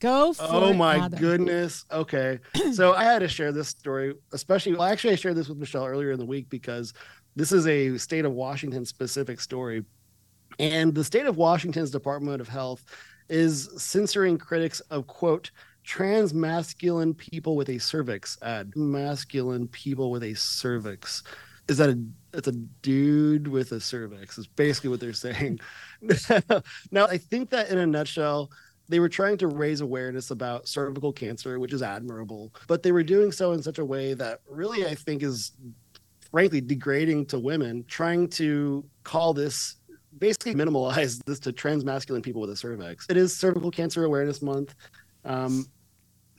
Go 0.01 0.33
for 0.33 0.45
Oh 0.45 0.73
my 0.73 0.97
Adam. 0.97 1.19
goodness. 1.19 1.85
Okay. 1.91 2.39
So 2.73 2.95
I 2.95 3.05
had 3.05 3.21
to 3.21 3.29
share 3.29 3.53
this 3.53 3.69
story, 3.69 4.15
especially 4.33 4.73
well, 4.73 4.85
actually 4.85 5.13
I 5.13 5.17
shared 5.17 5.37
this 5.37 5.49
with 5.49 5.59
Michelle 5.59 5.87
earlier 5.87 6.13
in 6.13 6.19
the 6.19 6.27
week 6.27 6.49
because 6.49 6.93
this 7.35 7.53
is 7.53 7.67
a 7.67 7.97
state 7.99 8.25
of 8.25 8.33
Washington 8.33 8.85
specific 8.85 9.41
story. 9.41 9.85
And 10.59 10.95
the 10.95 11.05
state 11.05 11.27
of 11.27 11.37
Washington's 11.37 11.91
Department 11.91 12.41
of 12.41 12.49
Health 12.49 12.85
is 13.29 13.69
censoring 13.77 14.39
critics 14.39 14.81
of 14.91 15.07
quote 15.07 15.51
trans 15.85 16.35
masculine 16.35 17.15
people 17.15 17.57
with 17.57 17.69
a 17.69 17.79
cervix 17.79 18.37
ad 18.43 18.73
masculine 18.77 19.67
people 19.69 20.11
with 20.11 20.23
a 20.23 20.35
cervix 20.35 21.23
is 21.69 21.79
that 21.79 21.91
a 21.91 22.03
it's 22.35 22.49
a 22.49 22.53
dude 22.53 23.49
with 23.49 23.73
a 23.73 23.81
cervix 23.81 24.37
is 24.39 24.47
basically 24.47 24.91
what 24.91 25.01
they're 25.01 25.13
saying 25.15 25.59
now 26.91 27.07
i 27.07 27.17
think 27.17 27.51
that 27.51 27.71
in 27.71 27.79
a 27.79 27.87
nutshell 27.87 28.51
they 28.89 29.01
were 29.01 29.09
trying 29.09 29.37
to 29.37 29.47
raise 29.47 29.81
awareness 29.81 30.31
about 30.31 30.67
cervical 30.69 31.13
cancer 31.13 31.59
which 31.59 31.73
is 31.73 31.83
admirable 31.83 32.53
but 32.67 32.83
they 32.83 32.93
were 32.93 33.03
doing 33.03 33.31
so 33.31 33.53
in 33.53 33.63
such 33.63 33.79
a 33.79 33.85
way 33.85 34.15
that 34.15 34.41
really 34.49 34.87
i 34.87 34.95
think 34.95 35.23
is 35.23 35.53
frankly 36.31 36.61
degrading 36.61 37.25
to 37.27 37.39
women 37.39 37.85
trying 37.89 38.29
to 38.29 38.85
call 39.05 39.33
this 39.33 39.77
basically 40.19 40.55
minimalize 40.55 41.23
this 41.27 41.39
to 41.39 41.53
trans 41.53 41.85
masculine 41.85 42.23
people 42.23 42.41
with 42.41 42.51
a 42.51 42.57
cervix. 42.57 43.07
It 43.09 43.17
is 43.17 43.37
cervical 43.37 43.71
cancer 43.71 44.05
awareness 44.05 44.43
month 44.43 44.75
um, 45.25 45.67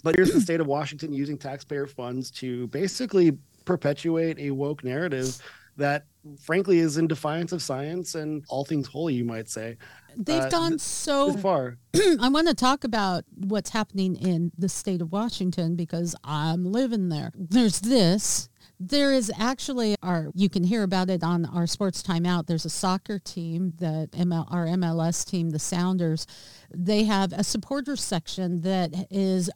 but 0.03 0.15
here's 0.15 0.31
the 0.31 0.41
state 0.41 0.59
of 0.59 0.67
washington 0.67 1.13
using 1.13 1.37
taxpayer 1.37 1.87
funds 1.87 2.31
to 2.31 2.67
basically 2.67 3.37
perpetuate 3.65 4.39
a 4.39 4.51
woke 4.51 4.83
narrative 4.83 5.37
that 5.79 6.05
frankly 6.41 6.79
is 6.79 6.97
in 6.97 7.07
defiance 7.07 7.51
of 7.51 7.61
science 7.61 8.13
and 8.15 8.43
all 8.49 8.63
things 8.65 8.87
holy 8.87 9.13
you 9.15 9.25
might 9.25 9.49
say 9.49 9.75
They've 10.17 10.41
Uh, 10.41 10.49
gone 10.49 10.79
so 10.79 11.33
far 11.37 11.77
I 12.19 12.29
want 12.29 12.47
to 12.47 12.53
talk 12.53 12.83
about 12.83 13.23
what's 13.35 13.69
happening 13.71 14.15
in 14.15 14.51
the 14.57 14.67
state 14.69 15.01
of 15.01 15.11
Washington 15.11 15.75
because 15.75 16.15
I'm 16.23 16.65
living 16.65 17.09
there. 17.09 17.31
There's 17.35 17.79
this. 17.81 18.49
There 18.79 19.11
is 19.13 19.31
actually 19.37 19.95
our 20.01 20.31
you 20.33 20.49
can 20.49 20.63
hear 20.63 20.83
about 20.83 21.09
it 21.09 21.23
on 21.23 21.45
our 21.45 21.67
sports 21.67 22.01
timeout. 22.01 22.47
There's 22.47 22.65
a 22.65 22.69
soccer 22.69 23.19
team 23.19 23.73
that 23.79 24.11
ML, 24.11 24.45
our 24.51 24.65
MLS 24.65 25.25
team, 25.29 25.51
the 25.51 25.59
Sounders. 25.59 26.25
They 26.73 27.03
have 27.03 27.31
a 27.33 27.43
supporter 27.43 27.95
section 27.95 28.61
that 28.61 28.93
is 29.11 29.49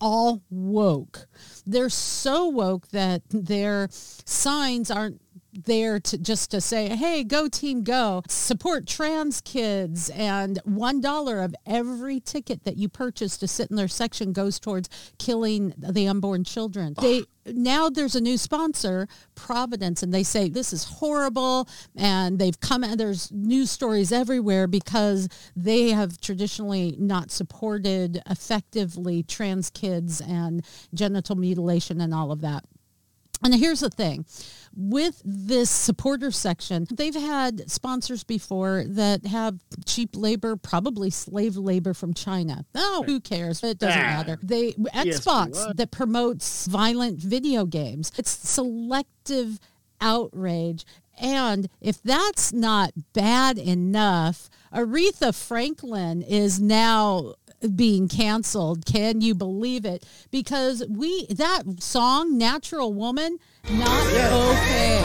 all 0.00 0.42
woke. 0.50 1.26
They're 1.66 1.88
so 1.88 2.46
woke 2.48 2.88
that 2.88 3.22
their 3.30 3.88
signs 3.90 4.90
aren't 4.90 5.20
there 5.52 5.98
to 6.00 6.18
just 6.18 6.50
to 6.50 6.60
say, 6.60 6.88
hey, 6.94 7.24
go 7.24 7.48
team 7.48 7.82
go, 7.82 8.22
support 8.28 8.86
trans 8.86 9.40
kids, 9.40 10.10
and 10.10 10.58
one 10.64 11.00
dollar 11.00 11.42
of 11.42 11.54
every 11.66 12.20
ticket 12.20 12.64
that 12.64 12.76
you 12.76 12.88
purchase 12.88 13.36
to 13.38 13.48
sit 13.48 13.70
in 13.70 13.76
their 13.76 13.88
section 13.88 14.32
goes 14.32 14.58
towards 14.58 14.88
killing 15.18 15.74
the 15.78 16.06
unborn 16.06 16.44
children. 16.44 16.94
They 17.00 17.24
now 17.46 17.88
there's 17.88 18.14
a 18.14 18.20
new 18.20 18.36
sponsor, 18.36 19.08
Providence, 19.34 20.02
and 20.02 20.12
they 20.12 20.22
say 20.22 20.48
this 20.48 20.72
is 20.72 20.84
horrible, 20.84 21.68
and 21.96 22.38
they've 22.38 22.58
come 22.60 22.84
and 22.84 23.00
there's 23.00 23.32
news 23.32 23.70
stories 23.70 24.12
everywhere 24.12 24.66
because 24.66 25.28
they 25.56 25.90
have 25.90 26.20
traditionally 26.20 26.94
not 26.98 27.30
supported 27.30 28.20
effectively 28.28 29.22
trans 29.22 29.70
kids 29.70 30.20
and 30.20 30.64
genital 30.92 31.36
mutilation 31.36 32.00
and 32.00 32.12
all 32.12 32.30
of 32.32 32.40
that. 32.42 32.64
And 33.42 33.54
here's 33.54 33.80
the 33.80 33.90
thing 33.90 34.26
with 34.76 35.22
this 35.24 35.70
supporter 35.70 36.30
section, 36.30 36.86
they've 36.90 37.14
had 37.14 37.70
sponsors 37.70 38.22
before 38.24 38.84
that 38.88 39.26
have 39.26 39.58
cheap 39.86 40.10
labor, 40.14 40.56
probably 40.56 41.10
slave 41.10 41.56
labor 41.56 41.94
from 41.94 42.14
China. 42.14 42.64
Oh, 42.74 43.02
who 43.06 43.20
cares? 43.20 43.62
It 43.64 43.78
doesn't 43.78 43.98
Ah. 43.98 44.02
matter. 44.18 44.38
They 44.42 44.72
Xbox 44.72 45.52
what? 45.66 45.76
that 45.76 45.90
promotes 45.90 46.66
violent 46.66 47.18
video 47.20 47.64
games. 47.64 48.12
It's 48.18 48.30
selective 48.30 49.58
outrage. 50.00 50.84
And 51.20 51.68
if 51.80 52.00
that's 52.02 52.52
not 52.52 52.92
bad 53.12 53.58
enough, 53.58 54.48
Aretha 54.72 55.34
Franklin 55.34 56.22
is 56.22 56.60
now 56.60 57.34
being 57.74 58.08
canceled. 58.08 58.84
Can 58.86 59.20
you 59.20 59.34
believe 59.34 59.84
it? 59.84 60.04
Because 60.30 60.84
we 60.88 61.26
that 61.26 61.62
song 61.80 62.38
Natural 62.38 62.92
Woman 62.92 63.38
not 63.70 64.06
okay. 64.06 65.02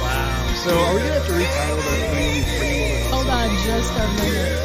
wow 0.00 0.54
so 0.64 0.70
are 0.78 0.94
we 0.94 1.00
gonna 1.00 1.12
have 1.12 1.26
to 1.26 1.32
retitle 1.32 1.76
the 1.76 2.06
Pretty 2.08 2.40
Woman 2.40 3.10
Hold 3.12 3.28
on 3.28 3.48
just 3.66 3.92
a 3.92 4.22
minute. 4.22 4.60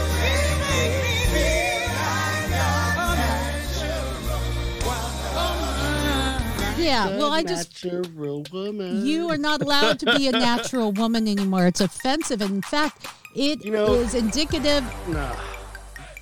Yeah, 6.77 7.17
well 7.17 7.33
I 7.33 7.43
just 7.43 7.83
You 7.83 9.29
are 9.29 9.37
not 9.37 9.61
allowed 9.61 9.99
to 9.99 10.15
be 10.15 10.27
a 10.27 10.31
natural 10.31 10.91
woman 10.93 11.27
anymore. 11.27 11.67
It's 11.67 11.81
offensive. 11.81 12.41
In 12.41 12.61
fact, 12.61 13.05
it 13.35 13.59
is 13.59 13.65
You 13.65 13.71
know- 13.71 13.93
indicative. 14.13 14.83
Nah. 15.07 15.35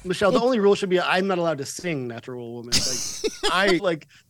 Michelle, 0.07 0.31
the 0.31 0.41
only 0.41 0.59
rule 0.59 0.75
should 0.75 0.89
be 0.89 0.99
I'm 0.99 1.27
not 1.27 1.37
allowed 1.37 1.57
to 1.59 1.65
sing 1.65 2.07
natural 2.07 2.53
woman. 2.53 2.73
Like 2.73 3.31
I 3.51 3.79
like 3.81 4.07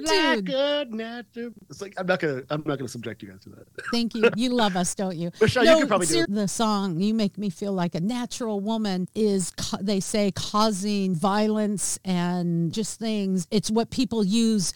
like 0.00 0.44
dude, 0.44 0.92
natural. 0.92 1.50
It's 1.70 1.80
like 1.80 1.94
I'm 1.98 2.06
not 2.06 2.20
gonna 2.20 2.42
I'm 2.50 2.62
not 2.66 2.78
gonna 2.78 2.88
subject 2.88 3.22
you 3.22 3.28
guys 3.30 3.40
to 3.40 3.50
that. 3.50 3.66
thank 3.90 4.14
you. 4.14 4.28
You 4.36 4.50
love 4.50 4.76
us, 4.76 4.94
don't 4.94 5.16
you? 5.16 5.30
Michelle, 5.40 5.64
you 5.64 5.78
could 5.78 5.88
probably 5.88 6.06
do 6.06 6.20
it. 6.20 6.32
The 6.32 6.48
song 6.48 7.00
"You 7.00 7.14
Make 7.14 7.38
Me 7.38 7.50
Feel 7.50 7.72
Like 7.72 7.94
a 7.94 8.00
Natural 8.00 8.60
Woman" 8.60 9.08
is, 9.14 9.52
they 9.80 10.00
say, 10.00 10.32
causing 10.32 11.14
violence 11.14 11.98
and 12.04 12.72
just 12.72 12.98
things. 12.98 13.46
It's 13.50 13.70
what 13.70 13.90
people 13.90 14.24
use 14.24 14.72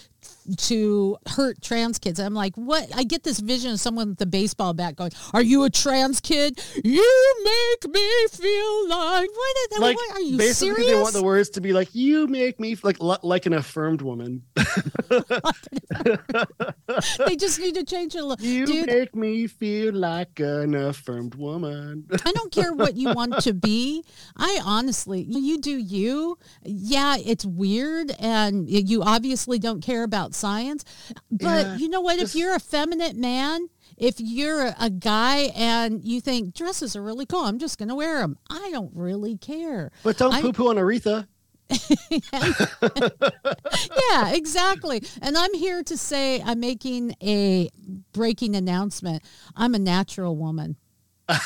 to 0.57 1.17
hurt 1.27 1.61
trans 1.63 1.99
kids. 1.99 2.19
I'm 2.21 2.35
like, 2.35 2.55
what? 2.57 2.89
I 2.95 3.05
get 3.05 3.23
this 3.25 3.41
vision 3.41 3.73
of 3.73 3.81
someone 3.81 4.11
with 4.11 4.21
a 4.21 4.27
baseball 4.27 4.75
bat 4.75 4.97
going, 4.97 5.13
"Are 5.33 5.43
you 5.43 5.65
a 5.65 5.71
trans 5.71 6.21
kid? 6.21 6.61
You 6.85 7.35
make 7.45 7.93
me 7.93 8.27
feel 8.31 8.89
like 8.89 9.31
what? 9.31 9.57
Is, 9.73 9.79
Like 9.79 9.97
what 9.97 10.17
are 10.17 10.21
you 10.21 10.37
basically, 10.39 10.75
serious? 10.77 10.91
they 10.95 11.01
want 11.01 11.15
the 11.15 11.23
words 11.23 11.51
to 11.51 11.61
be 11.61 11.73
like 11.73 11.95
"You 11.95 12.27
make 12.27 12.59
me 12.61 12.77
like 12.83 13.01
li- 13.01 13.17
like 13.23 13.47
an 13.47 13.53
affirmed 13.53 14.03
woman." 14.03 14.43
they 17.27 17.37
just 17.37 17.59
need 17.61 17.75
to 17.75 17.85
change 17.85 18.15
it 18.15 18.21
a 18.21 18.25
little. 18.25 18.45
You 18.45 18.67
Dude, 18.67 18.87
make 18.87 19.15
me 19.15 19.47
feel 19.47 19.95
like 19.95 20.41
an 20.41 20.75
affirmed 20.75 21.35
woman. 21.35 22.07
I 22.25 22.33
don't 22.33 22.53
care 22.53 22.73
what 22.73 22.97
you 22.97 23.13
want 23.13 23.41
to 23.41 23.53
be. 23.55 24.05
I 24.37 24.61
honestly, 24.65 25.23
you 25.29 25.59
do 25.61 25.77
you. 25.77 26.39
Yeah, 26.65 27.17
it's 27.19 27.45
weird 27.45 28.13
and 28.19 28.69
you 28.69 29.03
obviously 29.03 29.59
don't 29.59 29.81
care 29.83 30.03
about 30.03 30.18
science. 30.35 30.85
But 31.31 31.67
Yeah, 31.67 31.77
you 31.77 31.89
know 31.89 32.01
what? 32.01 32.19
If 32.19 32.35
you're 32.35 32.55
a 32.55 32.61
feminine 32.61 33.21
man, 33.21 33.69
if 33.97 34.17
you're 34.19 34.73
a- 34.79 34.91
guy 34.91 35.51
and 35.55 36.05
you 36.05 36.21
think 36.21 36.55
dresses 36.55 36.95
are 36.97 37.03
really 37.03 37.27
cool, 37.27 37.45
I'm 37.45 37.59
just 37.59 37.79
going 37.79 37.89
to 37.89 37.95
wear 37.95 38.19
them. 38.21 38.37
I 38.51 38.71
don't 38.73 38.91
really 38.95 39.37
care. 39.37 39.91
But 40.03 40.17
don't 40.19 40.41
poo 40.41 40.53
poo 40.53 40.69
on 40.71 40.77
Aretha. 40.77 41.27
Yeah, 44.11 44.31
exactly. 44.33 45.03
And 45.21 45.37
I'm 45.37 45.53
here 45.55 45.83
to 45.85 45.97
say 45.97 46.41
I'm 46.43 46.61
making 46.61 47.15
a 47.23 47.69
breaking 48.13 48.57
announcement. 48.57 49.23
I'm 49.55 49.75
a 49.75 49.79
natural 49.79 50.37
woman. 50.37 50.77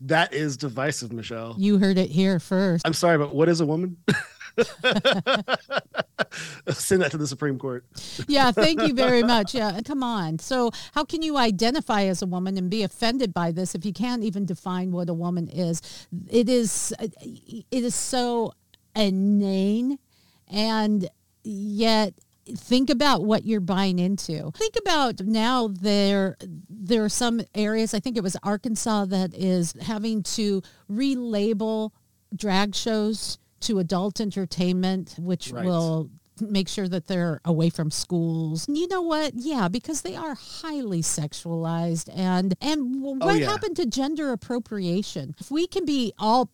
That 0.00 0.32
is 0.32 0.56
divisive, 0.56 1.12
Michelle. 1.12 1.54
You 1.58 1.78
heard 1.78 1.96
it 1.98 2.10
here 2.10 2.38
first. 2.40 2.86
I'm 2.86 2.92
sorry, 2.92 3.18
but 3.18 3.34
what 3.34 3.48
is 3.48 3.60
a 3.60 3.66
woman? 3.66 3.96
Send 6.78 7.02
that 7.02 7.10
to 7.12 7.18
the 7.18 7.26
Supreme 7.26 7.58
Court. 7.58 7.84
yeah, 8.28 8.50
thank 8.52 8.82
you 8.82 8.94
very 8.94 9.22
much. 9.34 9.54
Yeah, 9.54 9.80
come 9.84 10.02
on. 10.02 10.38
So, 10.38 10.70
how 10.94 11.04
can 11.04 11.22
you 11.22 11.36
identify 11.36 12.02
as 12.04 12.22
a 12.22 12.26
woman 12.26 12.56
and 12.58 12.70
be 12.70 12.82
offended 12.82 13.32
by 13.34 13.52
this 13.52 13.74
if 13.74 13.84
you 13.84 13.92
can't 13.92 14.22
even 14.24 14.44
define 14.46 14.92
what 14.92 15.08
a 15.08 15.14
woman 15.14 15.48
is? 15.48 15.80
It 16.30 16.48
is 16.48 16.92
it 17.00 17.64
is 17.70 17.94
so 17.94 18.52
inane 18.94 19.98
and 20.48 21.08
yet 21.44 22.14
think 22.46 22.90
about 22.90 23.24
what 23.24 23.44
you're 23.44 23.60
buying 23.60 23.98
into. 23.98 24.50
Think 24.52 24.74
about 24.80 25.20
now 25.20 25.68
there 25.68 26.36
there 26.68 27.04
are 27.04 27.08
some 27.08 27.40
areas, 27.54 27.94
I 27.94 28.00
think 28.00 28.16
it 28.16 28.22
was 28.22 28.36
Arkansas 28.42 29.06
that 29.06 29.32
is 29.34 29.74
having 29.82 30.22
to 30.24 30.60
relabel 30.90 31.90
drag 32.34 32.74
shows 32.74 33.38
to 33.60 33.78
adult 33.78 34.20
entertainment, 34.20 35.14
which 35.18 35.52
Right. 35.52 35.64
will 35.64 36.10
make 36.40 36.68
sure 36.68 36.88
that 36.88 37.06
they're 37.06 37.40
away 37.44 37.70
from 37.70 37.90
schools. 37.90 38.66
You 38.68 38.88
know 38.88 39.02
what? 39.02 39.34
Yeah, 39.34 39.68
because 39.68 40.02
they 40.02 40.16
are 40.16 40.34
highly 40.34 41.02
sexualized 41.02 42.08
and 42.14 42.54
and 42.60 43.04
oh, 43.04 43.12
what 43.14 43.22
Oh, 43.22 43.34
yeah. 43.34 43.50
happened 43.50 43.76
to 43.76 43.86
gender 43.86 44.32
appropriation? 44.32 45.34
If 45.38 45.50
we 45.50 45.66
can 45.66 45.84
be 45.84 46.12
all 46.18 46.50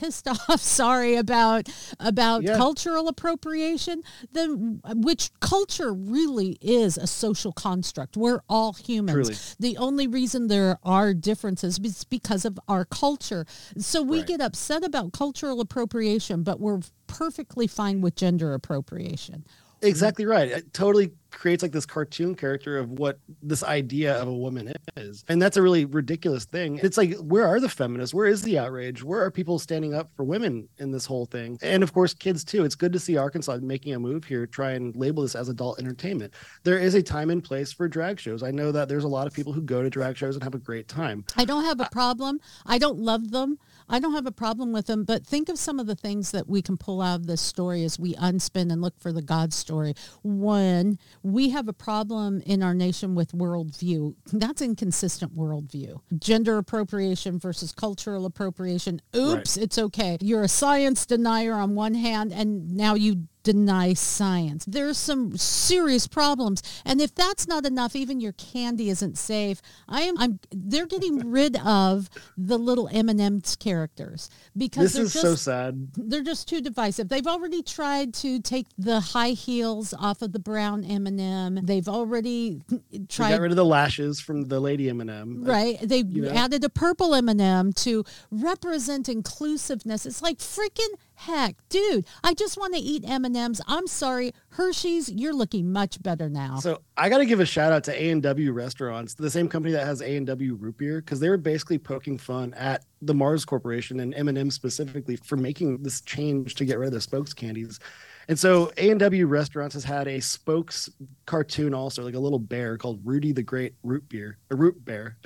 pissed 0.00 0.26
off 0.48 0.60
sorry 0.60 1.14
about 1.14 1.68
about 2.00 2.42
Yeah. 2.42 2.56
cultural 2.56 3.06
appropriation 3.06 4.02
then 4.32 4.80
which 4.96 5.30
culture 5.38 5.92
really 5.94 6.58
is 6.60 6.98
a 6.98 7.06
social 7.06 7.52
construct 7.52 8.16
we're 8.16 8.40
all 8.48 8.72
humans 8.72 9.28
Truly. 9.28 9.36
the 9.60 9.76
only 9.78 10.08
reason 10.08 10.48
there 10.48 10.80
are 10.82 11.14
differences 11.14 11.78
is 11.78 12.02
because 12.02 12.44
of 12.44 12.58
our 12.66 12.84
culture 12.84 13.46
so 13.78 14.02
we 14.02 14.18
Right. 14.18 14.26
get 14.26 14.40
upset 14.40 14.82
about 14.82 15.12
cultural 15.12 15.60
appropriation 15.60 16.42
but 16.42 16.58
we're 16.58 16.80
perfectly 17.06 17.66
fine 17.66 18.00
with 18.00 18.14
gender 18.14 18.54
appropriation 18.54 19.44
Exactly 19.82 20.24
right. 20.24 20.48
It 20.48 20.72
totally 20.72 21.12
creates 21.30 21.62
like 21.62 21.72
this 21.72 21.84
cartoon 21.84 22.34
character 22.34 22.78
of 22.78 22.90
what 22.92 23.18
this 23.42 23.62
idea 23.62 24.14
of 24.20 24.26
a 24.26 24.32
woman 24.32 24.72
is. 24.96 25.22
And 25.28 25.40
that's 25.40 25.58
a 25.58 25.62
really 25.62 25.84
ridiculous 25.84 26.46
thing. 26.46 26.80
It's 26.82 26.96
like, 26.96 27.14
where 27.16 27.46
are 27.46 27.60
the 27.60 27.68
feminists? 27.68 28.14
Where 28.14 28.26
is 28.26 28.40
the 28.40 28.58
outrage? 28.58 29.04
Where 29.04 29.22
are 29.22 29.30
people 29.30 29.58
standing 29.58 29.92
up 29.92 30.10
for 30.16 30.24
women 30.24 30.66
in 30.78 30.92
this 30.92 31.04
whole 31.04 31.26
thing? 31.26 31.58
And 31.60 31.82
of 31.82 31.92
course, 31.92 32.14
kids 32.14 32.42
too. 32.42 32.64
It's 32.64 32.74
good 32.74 32.92
to 32.94 32.98
see 32.98 33.18
Arkansas 33.18 33.58
making 33.60 33.94
a 33.94 33.98
move 33.98 34.24
here, 34.24 34.46
try 34.46 34.72
and 34.72 34.96
label 34.96 35.22
this 35.22 35.34
as 35.34 35.50
adult 35.50 35.78
entertainment. 35.78 36.32
There 36.62 36.78
is 36.78 36.94
a 36.94 37.02
time 37.02 37.28
and 37.28 37.44
place 37.44 37.70
for 37.70 37.86
drag 37.86 38.18
shows. 38.18 38.42
I 38.42 38.50
know 38.50 38.72
that 38.72 38.88
there's 38.88 39.04
a 39.04 39.08
lot 39.08 39.26
of 39.26 39.34
people 39.34 39.52
who 39.52 39.60
go 39.60 39.82
to 39.82 39.90
drag 39.90 40.16
shows 40.16 40.36
and 40.36 40.42
have 40.42 40.54
a 40.54 40.58
great 40.58 40.88
time. 40.88 41.24
I 41.36 41.44
don't 41.44 41.64
have 41.64 41.80
a 41.80 41.88
problem. 41.92 42.40
I 42.64 42.78
don't 42.78 42.98
love 42.98 43.30
them. 43.30 43.58
I 43.88 43.98
don't 43.98 44.12
have 44.12 44.26
a 44.26 44.32
problem 44.32 44.72
with 44.72 44.86
them, 44.86 45.04
but 45.04 45.26
think 45.26 45.48
of 45.48 45.58
some 45.58 45.78
of 45.78 45.86
the 45.86 45.94
things 45.94 46.32
that 46.32 46.48
we 46.48 46.62
can 46.62 46.76
pull 46.76 47.00
out 47.00 47.20
of 47.20 47.26
this 47.26 47.40
story 47.40 47.84
as 47.84 47.98
we 47.98 48.14
unspin 48.14 48.72
and 48.72 48.82
look 48.82 48.98
for 48.98 49.12
the 49.12 49.22
God 49.22 49.52
story. 49.52 49.94
One, 50.22 50.98
we 51.22 51.50
have 51.50 51.68
a 51.68 51.72
problem 51.72 52.42
in 52.46 52.62
our 52.62 52.74
nation 52.74 53.14
with 53.14 53.32
worldview. 53.32 54.14
That's 54.32 54.62
inconsistent 54.62 55.36
worldview. 55.36 56.00
Gender 56.18 56.58
appropriation 56.58 57.38
versus 57.38 57.72
cultural 57.72 58.26
appropriation. 58.26 59.00
Oops, 59.14 59.56
right. 59.56 59.64
it's 59.64 59.78
okay. 59.78 60.18
You're 60.20 60.42
a 60.42 60.48
science 60.48 61.06
denier 61.06 61.54
on 61.54 61.74
one 61.74 61.94
hand, 61.94 62.32
and 62.32 62.76
now 62.76 62.94
you 62.94 63.26
deny 63.46 63.92
science. 63.92 64.64
There's 64.66 64.98
some 64.98 65.36
serious 65.36 66.08
problems. 66.08 66.64
And 66.84 67.00
if 67.00 67.14
that's 67.14 67.46
not 67.46 67.64
enough, 67.64 67.94
even 67.94 68.18
your 68.18 68.32
candy 68.32 68.90
isn't 68.90 69.16
safe. 69.16 69.62
I 69.88 70.02
am 70.02 70.18
I'm 70.18 70.40
they're 70.50 70.86
getting 70.86 71.30
rid 71.30 71.56
of 71.64 72.10
the 72.36 72.58
little 72.58 72.88
M&M's 72.92 73.54
characters 73.54 74.30
because 74.56 74.94
this 74.94 74.96
is 74.96 75.12
just, 75.12 75.24
so 75.24 75.34
sad. 75.36 75.92
They're 75.96 76.24
just 76.24 76.48
too 76.48 76.60
divisive. 76.60 77.08
They've 77.08 77.26
already 77.26 77.62
tried 77.62 78.14
to 78.14 78.40
take 78.40 78.66
the 78.76 78.98
high 78.98 79.30
heels 79.30 79.94
off 79.94 80.22
of 80.22 80.32
the 80.32 80.40
brown 80.40 80.84
M&M. 80.84 81.60
They've 81.62 81.88
already 81.88 82.62
tried 83.08 83.28
they 83.28 83.34
got 83.36 83.40
rid 83.42 83.52
of 83.52 83.56
the 83.56 83.64
lashes 83.64 84.18
from 84.18 84.46
the 84.46 84.58
lady 84.58 84.88
M&M. 84.88 85.44
Right. 85.44 85.78
They 85.80 85.98
you 85.98 86.22
know? 86.22 86.30
added 86.30 86.64
a 86.64 86.68
purple 86.68 87.14
M&M 87.14 87.72
to 87.74 88.04
represent 88.32 89.08
inclusiveness. 89.08 90.04
It's 90.04 90.20
like 90.20 90.38
freaking 90.38 90.94
heck, 91.16 91.56
dude, 91.68 92.06
I 92.22 92.34
just 92.34 92.56
want 92.56 92.74
to 92.74 92.80
eat 92.80 93.04
M&Ms. 93.06 93.60
I'm 93.66 93.86
sorry, 93.86 94.32
Hershey's, 94.50 95.10
you're 95.10 95.34
looking 95.34 95.72
much 95.72 96.02
better 96.02 96.28
now. 96.28 96.56
So 96.56 96.82
I 96.96 97.08
got 97.08 97.18
to 97.18 97.26
give 97.26 97.40
a 97.40 97.46
shout 97.46 97.72
out 97.72 97.84
to 97.84 98.02
A&W 98.02 98.52
Restaurants, 98.52 99.14
the 99.14 99.30
same 99.30 99.48
company 99.48 99.72
that 99.72 99.86
has 99.86 100.02
A&W 100.02 100.54
Root 100.54 100.78
Beer, 100.78 101.00
because 101.00 101.20
they 101.20 101.28
were 101.28 101.36
basically 101.36 101.78
poking 101.78 102.18
fun 102.18 102.54
at 102.54 102.84
the 103.02 103.14
Mars 103.14 103.44
Corporation 103.44 104.00
and 104.00 104.14
M&M 104.14 104.50
specifically 104.50 105.16
for 105.16 105.36
making 105.36 105.82
this 105.82 106.00
change 106.02 106.54
to 106.56 106.64
get 106.64 106.78
rid 106.78 106.88
of 106.88 106.92
the 106.92 107.00
spokes 107.00 107.34
candies. 107.34 107.80
And 108.28 108.38
so 108.38 108.72
A&W 108.76 109.26
Restaurants 109.26 109.74
has 109.74 109.84
had 109.84 110.08
a 110.08 110.20
spokes 110.20 110.90
cartoon 111.26 111.74
also, 111.74 112.02
like 112.02 112.14
a 112.14 112.18
little 112.18 112.38
bear 112.38 112.76
called 112.76 113.00
Rooty 113.04 113.32
the 113.32 113.42
Great 113.42 113.74
Root 113.82 114.08
Beer, 114.08 114.38
a 114.50 114.56
root 114.56 114.84
bear. 114.84 115.16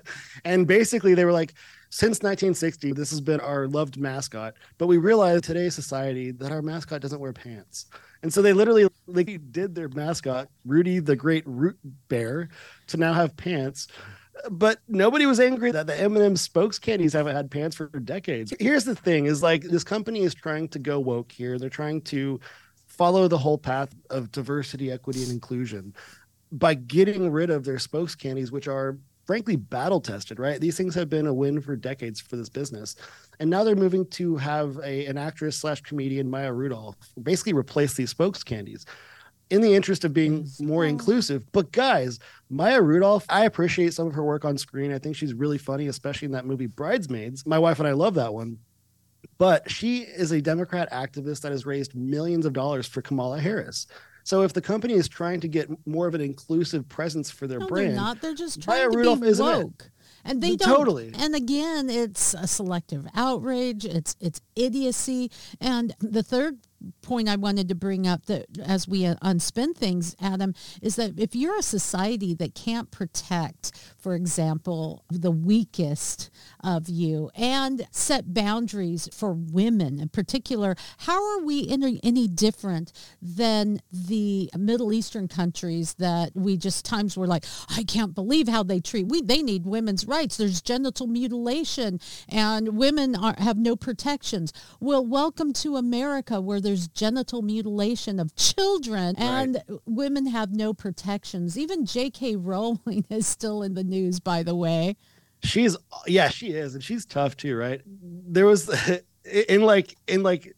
and 0.44 0.66
basically 0.66 1.14
they 1.14 1.24
were 1.24 1.32
like, 1.32 1.54
since 1.96 2.18
1960, 2.18 2.92
this 2.92 3.08
has 3.08 3.22
been 3.22 3.40
our 3.40 3.66
loved 3.66 3.96
mascot, 3.96 4.52
but 4.76 4.86
we 4.86 4.98
realize 4.98 5.40
today's 5.40 5.74
society 5.74 6.30
that 6.30 6.52
our 6.52 6.60
mascot 6.60 7.00
doesn't 7.00 7.20
wear 7.20 7.32
pants. 7.32 7.86
And 8.22 8.30
so 8.30 8.42
they 8.42 8.52
literally 8.52 8.86
did 9.50 9.74
their 9.74 9.88
mascot, 9.88 10.50
Rooty 10.66 10.98
the 10.98 11.16
Great 11.16 11.42
Root 11.46 11.78
Bear, 12.08 12.50
to 12.88 12.98
now 12.98 13.14
have 13.14 13.34
pants. 13.38 13.88
But 14.50 14.80
nobody 14.86 15.24
was 15.24 15.40
angry 15.40 15.70
that 15.70 15.86
the 15.86 15.98
M&M 15.98 16.36
spokes 16.36 16.78
candies 16.78 17.14
haven't 17.14 17.34
had 17.34 17.50
pants 17.50 17.74
for 17.74 17.86
decades. 17.86 18.52
Here's 18.60 18.84
the 18.84 18.94
thing: 18.94 19.24
is 19.24 19.42
like 19.42 19.62
this 19.62 19.82
company 19.82 20.20
is 20.20 20.34
trying 20.34 20.68
to 20.68 20.78
go 20.78 21.00
woke 21.00 21.32
here. 21.32 21.58
They're 21.58 21.70
trying 21.70 22.02
to 22.02 22.38
follow 22.86 23.26
the 23.26 23.38
whole 23.38 23.56
path 23.56 23.94
of 24.10 24.30
diversity, 24.32 24.92
equity, 24.92 25.22
and 25.22 25.32
inclusion 25.32 25.94
by 26.52 26.74
getting 26.74 27.30
rid 27.30 27.48
of 27.48 27.64
their 27.64 27.78
spokes 27.78 28.14
candies, 28.14 28.52
which 28.52 28.68
are 28.68 28.98
frankly 29.26 29.56
battle 29.56 30.00
tested, 30.00 30.38
right? 30.38 30.60
These 30.60 30.76
things 30.76 30.94
have 30.94 31.10
been 31.10 31.26
a 31.26 31.34
win 31.34 31.60
for 31.60 31.76
decades 31.76 32.20
for 32.20 32.36
this 32.36 32.48
business. 32.48 32.96
And 33.40 33.50
now 33.50 33.64
they're 33.64 33.76
moving 33.76 34.06
to 34.10 34.36
have 34.36 34.78
a, 34.78 35.06
an 35.06 35.18
actress 35.18 35.56
slash 35.56 35.82
comedian, 35.82 36.30
Maya 36.30 36.52
Rudolph, 36.52 36.96
basically 37.22 37.52
replace 37.52 37.94
these 37.94 38.10
spokes 38.10 38.42
candies 38.42 38.86
in 39.50 39.60
the 39.60 39.74
interest 39.74 40.04
of 40.04 40.12
being 40.12 40.48
more 40.60 40.84
inclusive. 40.84 41.44
But 41.52 41.70
guys, 41.72 42.18
Maya 42.50 42.80
Rudolph, 42.80 43.24
I 43.28 43.44
appreciate 43.44 43.94
some 43.94 44.06
of 44.06 44.14
her 44.14 44.24
work 44.24 44.44
on 44.44 44.58
screen. 44.58 44.92
I 44.92 44.98
think 44.98 45.16
she's 45.16 45.34
really 45.34 45.58
funny, 45.58 45.86
especially 45.88 46.26
in 46.26 46.32
that 46.32 46.46
movie 46.46 46.66
Bridesmaids. 46.66 47.46
My 47.46 47.58
wife 47.58 47.78
and 47.78 47.86
I 47.86 47.92
love 47.92 48.14
that 48.14 48.34
one. 48.34 48.58
But 49.38 49.70
she 49.70 49.98
is 49.98 50.32
a 50.32 50.40
Democrat 50.40 50.90
activist 50.90 51.42
that 51.42 51.52
has 51.52 51.66
raised 51.66 51.94
millions 51.94 52.46
of 52.46 52.52
dollars 52.52 52.86
for 52.86 53.02
Kamala 53.02 53.40
Harris. 53.40 53.86
So 54.26 54.42
if 54.42 54.52
the 54.52 54.60
company 54.60 54.94
is 54.94 55.06
trying 55.06 55.38
to 55.38 55.46
get 55.46 55.70
more 55.86 56.08
of 56.08 56.14
an 56.16 56.20
inclusive 56.20 56.88
presence 56.88 57.30
for 57.30 57.46
their 57.46 57.60
no, 57.60 57.68
brand, 57.68 57.90
they're 57.90 57.94
not. 57.94 58.20
They're 58.20 58.34
just 58.34 58.60
trying 58.60 58.90
to 58.90 58.98
Rudolph 58.98 59.20
be 59.20 59.32
woke. 59.34 59.88
And 60.24 60.42
they 60.42 60.56
don't. 60.56 60.76
Totally. 60.76 61.12
And 61.16 61.36
again, 61.36 61.88
it's 61.88 62.34
a 62.34 62.48
selective 62.48 63.06
outrage. 63.14 63.84
It's 63.84 64.16
it's 64.18 64.40
idiocy. 64.56 65.30
And 65.60 65.94
the 66.00 66.24
third 66.24 66.58
point 67.02 67.28
I 67.28 67.36
wanted 67.36 67.68
to 67.68 67.74
bring 67.74 68.06
up 68.06 68.26
that 68.26 68.46
as 68.64 68.86
we 68.86 69.06
uh, 69.06 69.14
unspin 69.16 69.74
things, 69.74 70.14
Adam, 70.20 70.54
is 70.82 70.96
that 70.96 71.18
if 71.18 71.34
you're 71.34 71.58
a 71.58 71.62
society 71.62 72.34
that 72.34 72.54
can't 72.54 72.90
protect, 72.90 73.72
for 73.96 74.14
example, 74.14 75.04
the 75.10 75.30
weakest 75.30 76.30
of 76.62 76.88
you 76.88 77.30
and 77.34 77.86
set 77.90 78.34
boundaries 78.34 79.08
for 79.12 79.32
women 79.32 79.98
in 79.98 80.08
particular, 80.08 80.76
how 80.98 81.24
are 81.32 81.44
we 81.44 81.68
any, 81.68 82.00
any 82.02 82.28
different 82.28 82.92
than 83.22 83.80
the 83.90 84.50
Middle 84.56 84.92
Eastern 84.92 85.28
countries 85.28 85.94
that 85.94 86.32
we 86.34 86.56
just 86.56 86.84
times 86.84 87.16
were 87.16 87.26
like, 87.26 87.44
I 87.68 87.84
can't 87.84 88.14
believe 88.14 88.48
how 88.48 88.62
they 88.62 88.80
treat 88.80 89.06
we 89.08 89.22
they 89.22 89.42
need 89.42 89.64
women's 89.64 90.06
rights. 90.06 90.36
There's 90.36 90.60
genital 90.60 91.06
mutilation 91.06 92.00
and 92.28 92.76
women 92.76 93.14
are, 93.14 93.34
have 93.38 93.56
no 93.56 93.76
protections. 93.76 94.52
Well, 94.80 95.04
welcome 95.04 95.52
to 95.54 95.76
America 95.76 96.40
where 96.40 96.60
there's 96.76 96.88
genital 96.88 97.40
mutilation 97.40 98.20
of 98.20 98.36
children 98.36 99.14
and 99.16 99.62
right. 99.68 99.80
women 99.86 100.26
have 100.26 100.52
no 100.52 100.74
protections. 100.74 101.58
Even 101.58 101.86
J.K. 101.86 102.36
Rowling 102.36 103.06
is 103.10 103.26
still 103.26 103.62
in 103.62 103.72
the 103.72 103.84
news, 103.84 104.20
by 104.20 104.42
the 104.42 104.54
way. 104.54 104.96
She's 105.42 105.76
yeah, 106.06 106.28
she 106.28 106.50
is, 106.50 106.74
and 106.74 106.84
she's 106.84 107.06
tough 107.06 107.36
too, 107.36 107.56
right? 107.56 107.80
There 107.86 108.44
was 108.44 108.68
in 109.24 109.62
like 109.62 109.96
in 110.06 110.22
like 110.22 110.54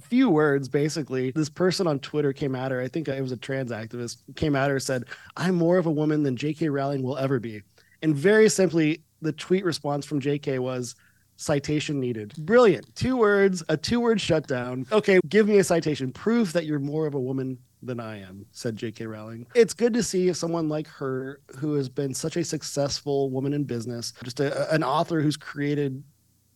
few 0.00 0.30
words 0.30 0.68
basically 0.68 1.32
this 1.32 1.48
person 1.48 1.88
on 1.88 1.98
twitter 1.98 2.32
came 2.32 2.54
at 2.54 2.70
her 2.70 2.80
i 2.80 2.86
think 2.86 3.08
it 3.08 3.20
was 3.20 3.32
a 3.32 3.36
trans 3.36 3.72
activist 3.72 4.18
came 4.36 4.54
at 4.54 4.70
her 4.70 4.78
said 4.78 5.02
i'm 5.36 5.56
more 5.56 5.76
of 5.76 5.86
a 5.86 5.90
woman 5.90 6.22
than 6.22 6.36
jk 6.36 6.70
rowling 6.70 7.02
will 7.02 7.18
ever 7.18 7.40
be 7.40 7.60
and 8.00 8.14
very 8.14 8.48
simply 8.48 9.02
the 9.22 9.32
tweet 9.32 9.64
response 9.64 10.06
from 10.06 10.20
jk 10.20 10.56
was 10.60 10.94
citation 11.38 11.98
needed. 12.00 12.34
Brilliant. 12.38 12.94
Two 12.94 13.16
words, 13.16 13.62
a 13.68 13.76
two 13.76 14.00
word 14.00 14.20
shutdown. 14.20 14.84
Okay, 14.92 15.20
give 15.28 15.48
me 15.48 15.58
a 15.58 15.64
citation. 15.64 16.12
Proof 16.12 16.52
that 16.52 16.66
you're 16.66 16.78
more 16.78 17.06
of 17.06 17.14
a 17.14 17.20
woman 17.20 17.56
than 17.82 18.00
I 18.00 18.20
am, 18.20 18.44
said 18.50 18.76
J.K. 18.76 19.06
Rowling. 19.06 19.46
It's 19.54 19.72
good 19.72 19.94
to 19.94 20.02
see 20.02 20.32
someone 20.32 20.68
like 20.68 20.88
her, 20.88 21.40
who 21.56 21.74
has 21.74 21.88
been 21.88 22.12
such 22.12 22.36
a 22.36 22.44
successful 22.44 23.30
woman 23.30 23.54
in 23.54 23.64
business, 23.64 24.12
just 24.24 24.40
a, 24.40 24.72
an 24.74 24.82
author 24.82 25.20
who's 25.20 25.36
created 25.36 26.02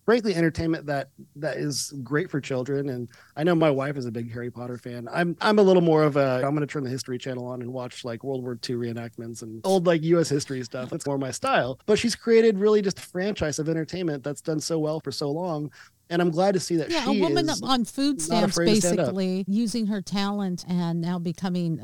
frankly 0.04 0.34
entertainment 0.34 0.86
that 0.86 1.08
that 1.36 1.56
is 1.56 1.92
great 2.02 2.30
for 2.30 2.40
children. 2.40 2.88
And 2.90 3.08
i 3.36 3.44
know 3.44 3.54
my 3.54 3.70
wife 3.70 3.96
is 3.96 4.06
a 4.06 4.10
big 4.10 4.32
harry 4.32 4.50
potter 4.50 4.78
fan. 4.78 5.08
I'm 5.12 5.36
i'm 5.40 5.58
a 5.58 5.62
little 5.62 5.82
more 5.82 6.02
of 6.02 6.16
a 6.16 6.42
i'm 6.44 6.54
going 6.54 6.60
to 6.60 6.66
turn 6.66 6.84
the 6.84 6.90
history 6.90 7.18
channel 7.18 7.46
on 7.46 7.62
and 7.62 7.72
watch 7.72 8.04
like 8.04 8.24
world 8.24 8.42
war 8.42 8.58
ii 8.68 8.76
reenactments 8.76 9.42
and 9.42 9.60
old 9.64 9.86
like 9.86 10.02
us 10.02 10.28
history 10.28 10.62
stuff. 10.62 10.90
That's 10.90 11.06
more 11.06 11.18
my 11.18 11.30
style. 11.30 11.78
But 11.86 11.98
she's 11.98 12.14
created 12.14 12.58
really 12.58 12.82
just 12.82 12.98
a 12.98 13.02
franchise 13.02 13.58
of 13.58 13.68
entertainment 13.68 14.24
that's 14.24 14.40
done 14.40 14.60
so 14.60 14.78
well 14.78 15.00
for 15.00 15.12
so 15.12 15.30
long 15.30 15.70
and 16.12 16.20
I'm 16.20 16.30
glad 16.30 16.52
to 16.54 16.60
see 16.60 16.76
that 16.76 16.90
yeah, 16.90 17.08
a 17.08 17.18
woman 17.18 17.48
on 17.62 17.84
food 17.84 18.20
stamps 18.20 18.56
basically 18.56 19.44
using 19.48 19.86
her 19.86 20.02
talent 20.02 20.64
and 20.68 21.00
now 21.00 21.18
becoming 21.18 21.80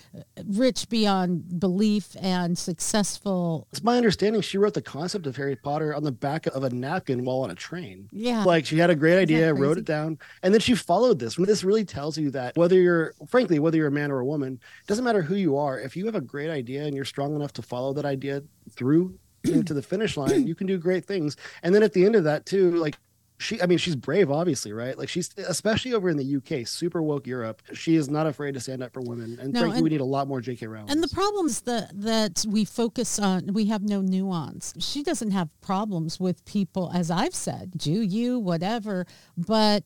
rich 0.46 0.88
beyond 0.88 1.58
belief 1.58 2.16
and 2.20 2.56
successful. 2.56 3.66
It's 3.72 3.82
my 3.82 3.96
understanding 3.96 4.40
she 4.40 4.56
wrote 4.56 4.74
the 4.74 4.82
concept 4.82 5.26
of 5.26 5.36
Harry 5.36 5.56
Potter 5.56 5.94
on 5.94 6.04
the 6.04 6.12
back 6.12 6.46
of 6.46 6.62
a 6.62 6.70
napkin 6.70 7.24
while 7.24 7.40
on 7.40 7.50
a 7.50 7.54
train. 7.54 8.08
Yeah. 8.12 8.44
Like 8.44 8.64
she 8.66 8.78
had 8.78 8.90
a 8.90 8.94
great 8.94 9.18
idea, 9.18 9.52
wrote 9.52 9.78
it 9.78 9.84
down, 9.84 10.18
and 10.42 10.54
then 10.54 10.60
she 10.60 10.74
followed 10.74 11.18
this. 11.18 11.36
This 11.36 11.64
really 11.64 11.84
tells 11.84 12.16
you 12.16 12.30
that 12.30 12.56
whether 12.56 12.76
you're 12.76 13.14
frankly, 13.28 13.58
whether 13.58 13.76
you're 13.76 13.88
a 13.88 13.92
man 13.92 14.12
or 14.12 14.20
a 14.20 14.24
woman, 14.24 14.60
doesn't 14.86 15.04
matter 15.04 15.22
who 15.22 15.34
you 15.34 15.56
are, 15.56 15.80
if 15.80 15.96
you 15.96 16.06
have 16.06 16.14
a 16.14 16.20
great 16.20 16.50
idea 16.50 16.84
and 16.84 16.94
you're 16.94 17.04
strong 17.04 17.34
enough 17.34 17.52
to 17.54 17.62
follow 17.62 17.92
that 17.94 18.04
idea 18.04 18.42
through 18.70 19.18
to 19.44 19.74
the 19.74 19.82
finish 19.82 20.16
line, 20.16 20.46
you 20.46 20.54
can 20.54 20.66
do 20.66 20.78
great 20.78 21.04
things. 21.04 21.36
And 21.62 21.74
then 21.74 21.82
at 21.82 21.92
the 21.92 22.04
end 22.04 22.14
of 22.14 22.24
that 22.24 22.46
too, 22.46 22.76
like 22.76 22.96
she 23.42 23.60
i 23.60 23.66
mean 23.66 23.78
she's 23.78 23.96
brave 23.96 24.30
obviously 24.30 24.72
right? 24.72 24.96
Like 24.96 25.08
she's 25.08 25.30
especially 25.36 25.94
over 25.94 26.08
in 26.08 26.16
the 26.16 26.36
uk 26.36 26.66
super 26.66 27.02
woke 27.02 27.26
europe. 27.26 27.62
She 27.74 27.96
is 27.96 28.08
not 28.08 28.26
afraid 28.26 28.54
to 28.54 28.60
stand 28.60 28.82
up 28.82 28.92
for 28.92 29.00
women. 29.00 29.38
And 29.40 29.52
no, 29.52 29.60
frankly 29.60 29.78
and, 29.78 29.84
we 29.84 29.90
need 29.90 30.00
a 30.00 30.04
lot 30.04 30.28
more 30.28 30.40
jk 30.40 30.68
rowling 30.68 30.90
and 30.90 31.02
the 31.02 31.08
problem 31.08 31.46
is 31.46 31.62
that 31.62 31.90
that 31.94 32.44
we 32.48 32.64
focus 32.64 33.18
on 33.18 33.52
we 33.52 33.66
have 33.66 33.82
no 33.82 34.00
nuance. 34.00 34.74
She 34.78 35.02
doesn't 35.02 35.32
have 35.32 35.48
problems 35.60 36.18
with 36.18 36.44
people 36.44 36.90
as 36.94 37.10
i've 37.10 37.34
said 37.34 37.72
jew 37.76 38.00
you 38.00 38.38
whatever 38.38 39.06
but 39.36 39.84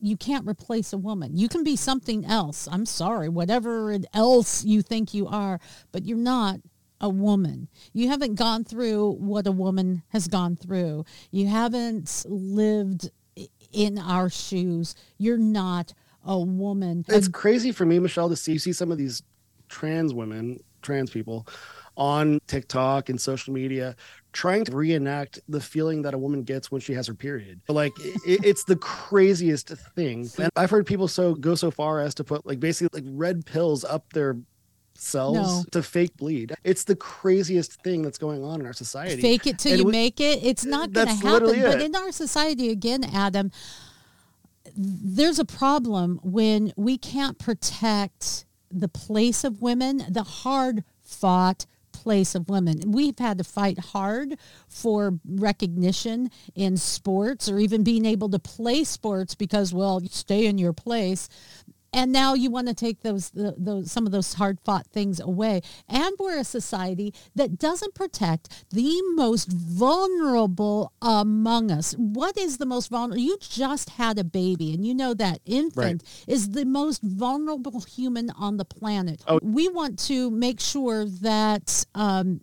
you 0.00 0.16
can't 0.16 0.46
replace 0.46 0.92
a 0.92 0.98
woman. 0.98 1.36
You 1.36 1.48
can 1.48 1.64
be 1.64 1.76
something 1.76 2.24
else. 2.24 2.68
I'm 2.70 2.86
sorry, 2.86 3.28
whatever 3.28 3.96
else 4.12 4.64
you 4.64 4.82
think 4.82 5.14
you 5.14 5.26
are, 5.26 5.60
but 5.92 6.04
you're 6.04 6.18
not 6.18 6.60
a 7.00 7.08
woman. 7.08 7.68
You 7.92 8.08
haven't 8.08 8.34
gone 8.34 8.64
through 8.64 9.12
what 9.12 9.46
a 9.46 9.52
woman 9.52 10.02
has 10.08 10.28
gone 10.28 10.56
through. 10.56 11.04
You 11.30 11.46
haven't 11.46 12.24
lived 12.28 13.10
in 13.72 13.98
our 13.98 14.30
shoes. 14.30 14.94
You're 15.18 15.38
not 15.38 15.94
a 16.24 16.38
woman. 16.38 17.04
It's 17.08 17.28
crazy 17.28 17.72
for 17.72 17.86
me, 17.86 17.98
Michelle, 17.98 18.28
to 18.28 18.36
see 18.36 18.58
see 18.58 18.72
some 18.72 18.90
of 18.90 18.98
these 18.98 19.22
trans 19.68 20.14
women, 20.14 20.58
trans 20.82 21.10
people 21.10 21.46
on 21.96 22.38
TikTok 22.46 23.08
and 23.08 23.20
social 23.20 23.52
media 23.52 23.96
trying 24.32 24.64
to 24.64 24.76
reenact 24.76 25.40
the 25.48 25.60
feeling 25.60 26.02
that 26.02 26.14
a 26.14 26.18
woman 26.18 26.44
gets 26.44 26.70
when 26.70 26.80
she 26.80 26.92
has 26.92 27.08
her 27.08 27.14
period. 27.14 27.60
Like 27.68 27.92
it, 28.24 28.44
it's 28.44 28.62
the 28.64 28.76
craziest 28.76 29.70
thing. 29.96 30.28
And 30.38 30.50
I've 30.54 30.70
heard 30.70 30.86
people 30.86 31.08
so 31.08 31.34
go 31.34 31.56
so 31.56 31.72
far 31.72 32.00
as 32.00 32.14
to 32.16 32.24
put 32.24 32.46
like 32.46 32.60
basically 32.60 33.00
like 33.00 33.10
red 33.12 33.44
pills 33.44 33.84
up 33.84 34.12
their 34.12 34.36
cells 35.00 35.36
No. 35.36 35.64
to 35.72 35.82
fake 35.82 36.16
bleed. 36.16 36.54
It's 36.64 36.84
the 36.84 36.96
craziest 36.96 37.82
thing 37.82 38.02
that's 38.02 38.18
going 38.18 38.42
on 38.44 38.60
in 38.60 38.66
our 38.66 38.72
society. 38.72 39.22
fake 39.22 39.46
it 39.46 39.58
till 39.58 39.72
And 39.72 39.78
you 39.80 39.86
we- 39.86 39.92
make 39.92 40.20
it. 40.20 40.42
It's 40.42 40.64
not 40.64 40.92
going 40.92 41.06
to 41.06 41.14
happen. 41.14 41.30
literally 41.30 41.60
But 41.62 41.80
it. 41.80 41.84
in 41.86 41.94
our 41.96 42.10
society, 42.12 42.68
again, 42.70 43.04
Adam, 43.04 43.50
there's 44.76 45.38
a 45.38 45.44
problem 45.44 46.20
when 46.22 46.72
we 46.76 46.98
can't 46.98 47.38
protect 47.38 48.44
the 48.70 48.88
place 48.88 49.44
of 49.44 49.62
women, 49.62 50.02
the 50.10 50.22
hard 50.24 50.84
fought 51.02 51.64
place 51.92 52.34
of 52.34 52.48
women. 52.48 52.80
We've 52.92 53.18
had 53.18 53.38
to 53.38 53.44
fight 53.44 53.78
hard 53.78 54.38
for 54.68 55.18
recognition 55.26 56.30
in 56.54 56.76
sports 56.76 57.48
or 57.48 57.58
even 57.58 57.82
being 57.82 58.04
able 58.04 58.28
to 58.30 58.38
play 58.38 58.84
sports 58.84 59.34
because, 59.34 59.72
well, 59.74 60.00
you 60.02 60.08
stay 60.10 60.46
in 60.46 60.58
your 60.58 60.72
place 60.72 61.28
and 61.92 62.12
now 62.12 62.34
you 62.34 62.50
want 62.50 62.68
to 62.68 62.74
take 62.74 63.00
those, 63.00 63.30
the, 63.30 63.54
those 63.56 63.90
some 63.90 64.06
of 64.06 64.12
those 64.12 64.34
hard 64.34 64.58
fought 64.60 64.86
things 64.86 65.20
away. 65.20 65.62
And 65.88 66.14
we're 66.18 66.38
a 66.38 66.44
society 66.44 67.14
that 67.34 67.58
doesn't 67.58 67.94
protect 67.94 68.66
the 68.70 69.00
most 69.14 69.50
vulnerable 69.50 70.92
among 71.00 71.70
us. 71.70 71.94
What 71.94 72.36
is 72.36 72.58
the 72.58 72.66
most 72.66 72.90
vulnerable 72.90 73.22
you 73.22 73.38
just 73.40 73.90
had 73.90 74.18
a 74.18 74.24
baby 74.24 74.74
and 74.74 74.84
you 74.86 74.94
know 74.94 75.14
that 75.14 75.40
infant 75.46 76.02
is 76.26 76.50
the 76.50 76.64
most 76.64 77.02
vulnerable 77.02 77.80
human 77.80 78.30
on 78.30 78.56
the 78.56 78.64
planet. 78.64 79.22
Oh. 79.26 79.40
we 79.42 79.68
want 79.68 79.98
to 80.00 80.30
make 80.30 80.60
sure 80.60 81.06
that 81.06 81.84
um, 81.94 82.40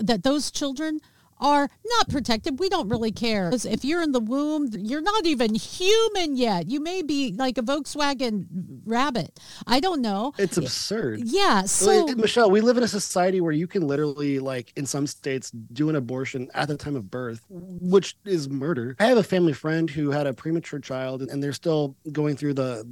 that 0.00 0.22
those 0.22 0.50
children 0.50 1.00
are 1.40 1.70
not 1.84 2.08
protected. 2.08 2.58
We 2.58 2.68
don't 2.68 2.88
really 2.88 3.12
care. 3.12 3.50
'Cause 3.50 3.64
If 3.64 3.84
you're 3.84 4.02
in 4.02 4.12
the 4.12 4.20
womb, 4.20 4.68
you're 4.72 5.00
not 5.00 5.26
even 5.26 5.54
human 5.54 6.36
yet. 6.36 6.68
You 6.68 6.80
may 6.80 7.02
be 7.02 7.32
like 7.32 7.58
a 7.58 7.62
Volkswagen 7.62 8.46
rabbit. 8.84 9.38
I 9.66 9.80
don't 9.80 10.00
know. 10.00 10.32
It's 10.38 10.56
absurd. 10.56 11.20
Yeah. 11.24 11.62
So 11.62 12.06
Michelle, 12.08 12.50
we 12.50 12.60
live 12.60 12.76
in 12.76 12.82
a 12.82 12.88
society 12.88 13.40
where 13.40 13.52
you 13.52 13.66
can 13.66 13.86
literally, 13.86 14.38
like, 14.38 14.72
in 14.76 14.86
some 14.86 15.06
states, 15.06 15.50
do 15.50 15.88
an 15.88 15.96
abortion 15.96 16.48
at 16.54 16.68
the 16.68 16.76
time 16.76 16.96
of 16.96 17.10
birth, 17.10 17.44
which 17.48 18.16
is 18.24 18.48
murder. 18.48 18.96
I 18.98 19.06
have 19.06 19.18
a 19.18 19.22
family 19.22 19.52
friend 19.52 19.88
who 19.90 20.10
had 20.10 20.26
a 20.26 20.32
premature 20.32 20.80
child, 20.80 21.22
and 21.22 21.42
they're 21.42 21.52
still 21.52 21.94
going 22.12 22.36
through 22.36 22.54
the 22.54 22.86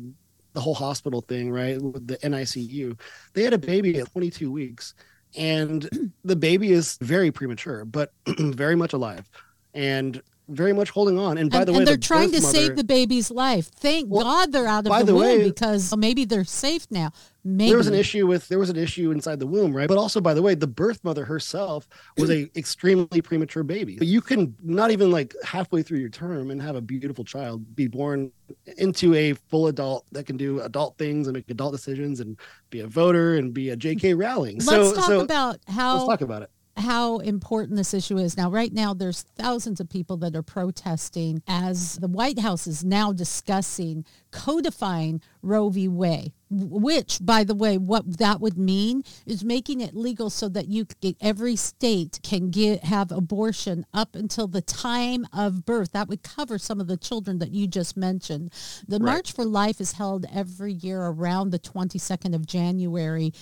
the 0.53 0.61
whole 0.63 0.75
hospital 0.75 1.21
thing, 1.21 1.51
right? 1.51 1.81
With 1.81 2.07
the 2.07 2.17
NICU. 2.17 2.99
They 3.35 3.43
had 3.43 3.53
a 3.53 3.59
baby 3.59 3.99
at 3.99 4.11
22 4.11 4.51
weeks, 4.51 4.95
and 5.37 6.13
the 6.25 6.37
baby 6.37 6.73
is 6.73 6.99
very 7.01 7.31
premature, 7.31 7.85
but 7.85 8.13
very 8.39 8.77
much 8.77 8.93
alive, 8.93 9.29
and 9.75 10.23
very 10.49 10.73
much 10.73 10.91
holding 10.91 11.19
on. 11.19 11.39
And 11.39 11.51
by 11.51 11.59
and, 11.59 11.69
the 11.69 11.73
way, 11.73 11.79
and 11.79 11.87
they're 11.87 11.97
the 11.97 12.03
trying 12.03 12.31
to 12.33 12.41
birth 12.41 12.51
save 12.51 12.77
the 12.77 12.85
baby's 12.85 13.31
life. 13.31 13.69
Thank 13.69 14.11
Well, 14.11 14.25
God 14.25 14.53
they're 14.53 14.67
out 14.67 14.87
of 14.87 14.93
the, 14.93 15.05
the 15.05 15.15
womb 15.15 15.23
way- 15.23 15.45
because 15.45 15.95
maybe 15.97 16.25
they're 16.25 16.45
safe 16.45 16.87
now. 16.91 17.13
Maybe 17.49 17.69
there 17.69 17.79
was 17.79 17.87
an 17.87 17.95
issue 17.95 18.27
with 18.27 18.49
there 18.49 18.59
was 18.59 18.71
an 18.71 18.77
issue 18.77 19.13
inside 19.13 19.39
the 19.39 19.47
womb 19.47 19.73
right 19.73 19.87
but 19.87 19.97
also 19.97 20.21
by 20.21 20.35
the 20.35 20.43
way 20.43 20.57
the 20.57 20.67
birth 20.67 21.05
mother 21.05 21.25
herself 21.25 21.89
was 22.19 22.29
a 22.29 22.51
extremely 22.59 23.23
premature 23.23 23.63
baby 23.63 23.95
but 23.97 24.09
you 24.09 24.21
can 24.21 24.57
not 24.65 24.91
even 24.91 25.13
like 25.13 25.33
halfway 25.45 25.81
through 25.81 25.99
your 25.99 26.09
term 26.09 26.51
and 26.51 26.61
have 26.61 26.75
a 26.75 26.81
beautiful 26.81 27.23
child 27.25 27.77
be 27.77 27.87
born 27.87 28.33
into 28.79 29.15
a 29.15 29.35
full 29.35 29.69
adult 29.69 30.05
that 30.11 30.27
can 30.27 30.37
do 30.37 30.61
adult 30.63 30.99
things 30.99 31.29
and 31.29 31.37
make 31.37 31.49
adult 31.49 31.71
decisions 31.71 32.19
and 32.19 32.37
be 32.71 32.81
a 32.81 32.87
voter 32.89 33.37
and 33.37 33.55
be 33.55 33.71
a 33.71 33.77
jk 33.77 34.21
rowling 34.21 34.57
Let's 34.57 34.67
so 34.67 34.95
talk 34.97 35.05
so 35.05 35.21
about 35.21 35.61
how 35.69 35.99
let's 35.99 36.09
talk 36.09 36.23
about 36.23 36.43
it 36.43 36.51
how 36.77 37.19
important 37.19 37.77
this 37.77 37.95
issue 37.95 38.19
is. 38.19 38.37
Now, 38.37 38.51
right 38.51 38.73
now, 38.73 38.93
there's 38.93 39.23
thousands 39.23 39.81
of 39.81 39.89
people 39.89 40.17
that 40.19 40.37
are 40.37 40.43
protesting 40.43 41.43
as 41.49 41.97
the 41.97 42.09
White 42.09 42.39
House 42.39 42.67
is 42.67 42.85
now 42.85 43.13
discussing 43.13 44.05
codifying 44.31 45.23
Roe 45.43 45.71
v. 45.71 45.89
Wade, 45.89 46.33
which, 46.51 47.19
by 47.23 47.45
the 47.45 47.55
way, 47.55 47.79
what 47.79 48.19
that 48.19 48.41
would 48.41 48.59
mean 48.59 49.03
is 49.25 49.43
making 49.43 49.81
it 49.81 49.97
legal 49.97 50.29
so 50.29 50.49
that 50.51 50.69
you 50.69 50.87
every 51.21 51.57
state 51.57 52.21
can 52.23 52.51
get 52.51 52.85
have 52.85 53.11
abortion 53.11 53.87
up 53.95 54.15
until 54.15 54.47
the 54.47 54.61
time 54.61 55.27
of 55.33 55.65
birth. 55.65 55.93
That 55.93 56.09
would 56.09 56.23
cover 56.23 56.59
some 56.59 56.81
of 56.81 56.89
the 56.89 56.97
children 56.99 57.39
that 57.39 57.53
you 57.53 57.67
just 57.67 57.97
mentioned. 57.97 58.53
The 58.87 58.99
Right. 58.99 59.13
March 59.13 59.33
for 59.33 59.45
Life 59.45 59.81
is 59.81 59.93
held 59.93 60.27
every 60.33 60.73
year 60.73 61.01
around 61.01 61.51
the 61.51 61.59
22nd 61.59 62.35
of 62.35 62.47
January 62.47 63.33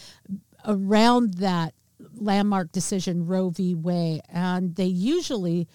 around 0.66 1.34
that 1.34 1.74
landmark 2.14 2.72
decision 2.72 3.26
Roe 3.26 3.50
v. 3.50 3.74
Wade, 3.74 4.22
and 4.28 4.74
they 4.76 4.86
usually 4.86 5.68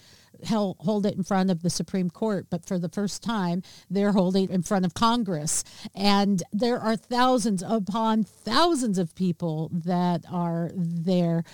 hold 0.46 1.06
it 1.06 1.16
in 1.16 1.22
front 1.22 1.50
of 1.50 1.62
the 1.62 1.70
Supreme 1.70 2.10
Court, 2.10 2.46
but 2.50 2.64
for 2.64 2.78
the 2.78 2.88
first 2.88 3.22
time, 3.22 3.62
they're 3.90 4.12
holding 4.12 4.44
it 4.44 4.50
in 4.50 4.62
front 4.62 4.84
of 4.84 4.94
Congress, 4.94 5.64
and 5.94 6.42
there 6.52 6.78
are 6.78 6.96
thousands 6.96 7.62
upon 7.62 8.24
thousands 8.24 8.98
of 8.98 9.14
people 9.14 9.70
that 9.72 10.24
are 10.30 10.70
there. 10.74 11.44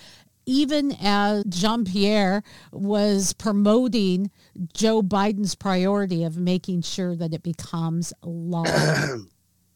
Even 0.45 0.95
as 1.01 1.43
Jean 1.49 1.83
Pierre 1.83 2.41
was 2.71 3.33
promoting 3.33 4.31
Joe 4.73 5.01
Biden's 5.01 5.55
priority 5.55 6.23
of 6.23 6.37
making 6.37 6.83
sure 6.83 7.17
that 7.17 7.33
it 7.33 7.43
becomes 7.43 8.13
law. 8.23 8.63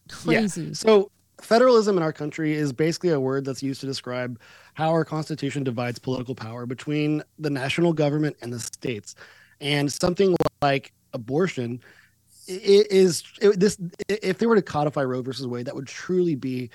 Crazy. 0.08 0.62
Yeah. 0.62 0.72
So 0.72 1.10
federalism 1.42 1.96
in 1.96 2.02
our 2.02 2.12
country 2.12 2.54
is 2.54 2.72
basically 2.72 3.10
a 3.10 3.20
word 3.20 3.44
that's 3.44 3.62
used 3.62 3.80
to 3.80 3.86
describe 3.86 4.40
how 4.74 4.90
our 4.90 5.04
constitution 5.04 5.64
divides 5.64 5.98
political 5.98 6.34
power 6.34 6.66
between 6.66 7.22
the 7.38 7.50
national 7.50 7.92
government 7.92 8.36
and 8.42 8.52
the 8.52 8.60
states. 8.60 9.14
And 9.60 9.92
something 9.92 10.36
like 10.60 10.92
abortion 11.12 11.80
i- 12.48 12.52
i- 12.52 12.86
is 12.90 13.22
it, 13.40 13.60
this 13.60 13.78
if 14.08 14.38
they 14.38 14.46
were 14.46 14.56
to 14.56 14.62
codify 14.62 15.02
Roe 15.02 15.22
versus 15.22 15.46
Wade, 15.46 15.66
that 15.66 15.74
would 15.74 15.86
truly 15.86 16.34
be 16.34 16.70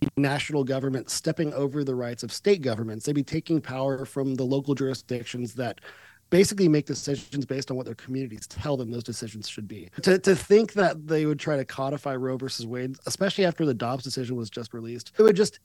the 0.00 0.08
national 0.16 0.64
government 0.64 1.08
stepping 1.10 1.54
over 1.54 1.84
the 1.84 1.94
rights 1.94 2.22
of 2.22 2.32
state 2.32 2.60
governments. 2.60 3.06
They'd 3.06 3.14
be 3.14 3.22
taking 3.22 3.60
power 3.60 4.04
from 4.04 4.34
the 4.34 4.44
local 4.44 4.74
jurisdictions 4.74 5.54
that 5.54 5.80
basically 6.30 6.68
make 6.68 6.86
decisions 6.86 7.44
based 7.46 7.70
on 7.70 7.76
what 7.76 7.86
their 7.86 7.94
communities 7.94 8.46
tell 8.46 8.76
them 8.76 8.90
those 8.90 9.04
decisions 9.04 9.48
should 9.48 9.68
be. 9.68 9.88
To, 10.02 10.18
to 10.18 10.34
think 10.34 10.72
that 10.74 11.06
they 11.06 11.26
would 11.26 11.38
try 11.38 11.56
to 11.56 11.64
codify 11.64 12.14
Roe 12.14 12.36
versus 12.36 12.66
Wade, 12.66 12.96
especially 13.06 13.44
after 13.44 13.64
the 13.64 13.74
Dobbs 13.74 14.04
decision 14.04 14.36
was 14.36 14.50
just 14.50 14.74
released, 14.74 15.12
it 15.18 15.22
would 15.22 15.36
just, 15.36 15.60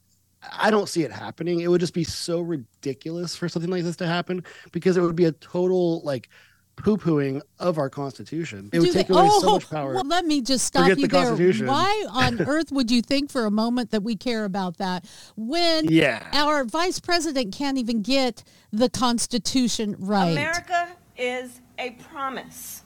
I 0.56 0.70
don't 0.70 0.88
see 0.88 1.02
it 1.02 1.12
happening. 1.12 1.60
It 1.60 1.68
would 1.68 1.80
just 1.80 1.94
be 1.94 2.04
so 2.04 2.40
ridiculous 2.40 3.34
for 3.34 3.48
something 3.48 3.70
like 3.70 3.84
this 3.84 3.96
to 3.96 4.06
happen 4.06 4.44
because 4.72 4.96
it 4.96 5.00
would 5.00 5.16
be 5.16 5.24
a 5.24 5.32
total 5.32 6.02
like 6.02 6.28
poo 6.76 6.96
pooing 6.96 7.40
of 7.58 7.78
our 7.78 7.88
Constitution. 7.90 8.70
It 8.72 8.80
would 8.80 8.92
take 8.92 9.08
they- 9.08 9.14
away 9.14 9.28
oh, 9.30 9.40
so 9.40 9.50
much 9.52 9.70
power. 9.70 9.94
Well, 9.94 10.06
let 10.06 10.24
me 10.24 10.40
just 10.40 10.64
stop 10.66 10.82
Forget 10.84 10.98
you 10.98 11.06
the 11.06 11.12
there. 11.12 11.26
Constitution. 11.26 11.66
Why 11.66 12.06
on 12.10 12.40
earth 12.46 12.72
would 12.72 12.90
you 12.90 13.02
think 13.02 13.30
for 13.30 13.44
a 13.44 13.50
moment 13.50 13.90
that 13.90 14.02
we 14.02 14.16
care 14.16 14.44
about 14.44 14.78
that 14.78 15.04
when 15.36 15.86
Yeah. 15.86 16.26
our 16.32 16.64
vice 16.64 16.98
president 17.00 17.54
can't 17.54 17.78
even 17.78 18.02
get 18.02 18.42
the 18.72 18.88
Constitution 18.88 19.96
right? 19.98 20.30
America 20.32 20.88
is 21.16 21.60
a 21.78 21.90
promise. 21.90 22.82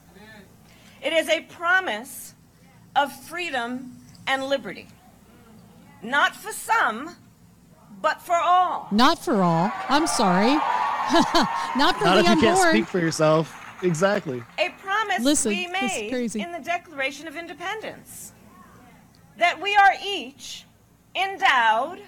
It 1.01 1.13
is 1.13 1.29
a 1.29 1.41
promise 1.41 2.33
of 2.95 3.13
freedom 3.25 3.95
and 4.25 4.43
liberty. 4.43 4.87
Not 6.03 6.35
for 6.35 6.51
some, 6.51 7.15
but 8.01 8.21
for 8.21 8.35
all. 8.35 8.87
Not 8.91 9.23
for 9.23 9.41
all. 9.41 9.71
I'm 9.89 10.07
sorry. 10.07 10.51
Not 11.77 11.97
for 11.97 12.05
Not 12.05 12.15
the 12.25 12.31
if 12.31 12.35
you 12.35 12.41
can't 12.41 12.69
speak 12.69 12.85
for 12.87 12.99
yourself. 12.99 13.56
Exactly. 13.83 14.43
A 14.57 14.69
promise 14.81 15.21
Listen, 15.23 15.49
we 15.51 15.67
made 15.67 16.09
crazy. 16.11 16.41
in 16.41 16.51
the 16.51 16.59
Declaration 16.59 17.27
of 17.27 17.35
Independence 17.35 18.33
that 19.37 19.61
we 19.61 19.75
are 19.75 19.91
each 20.03 20.65
endowed 21.15 21.99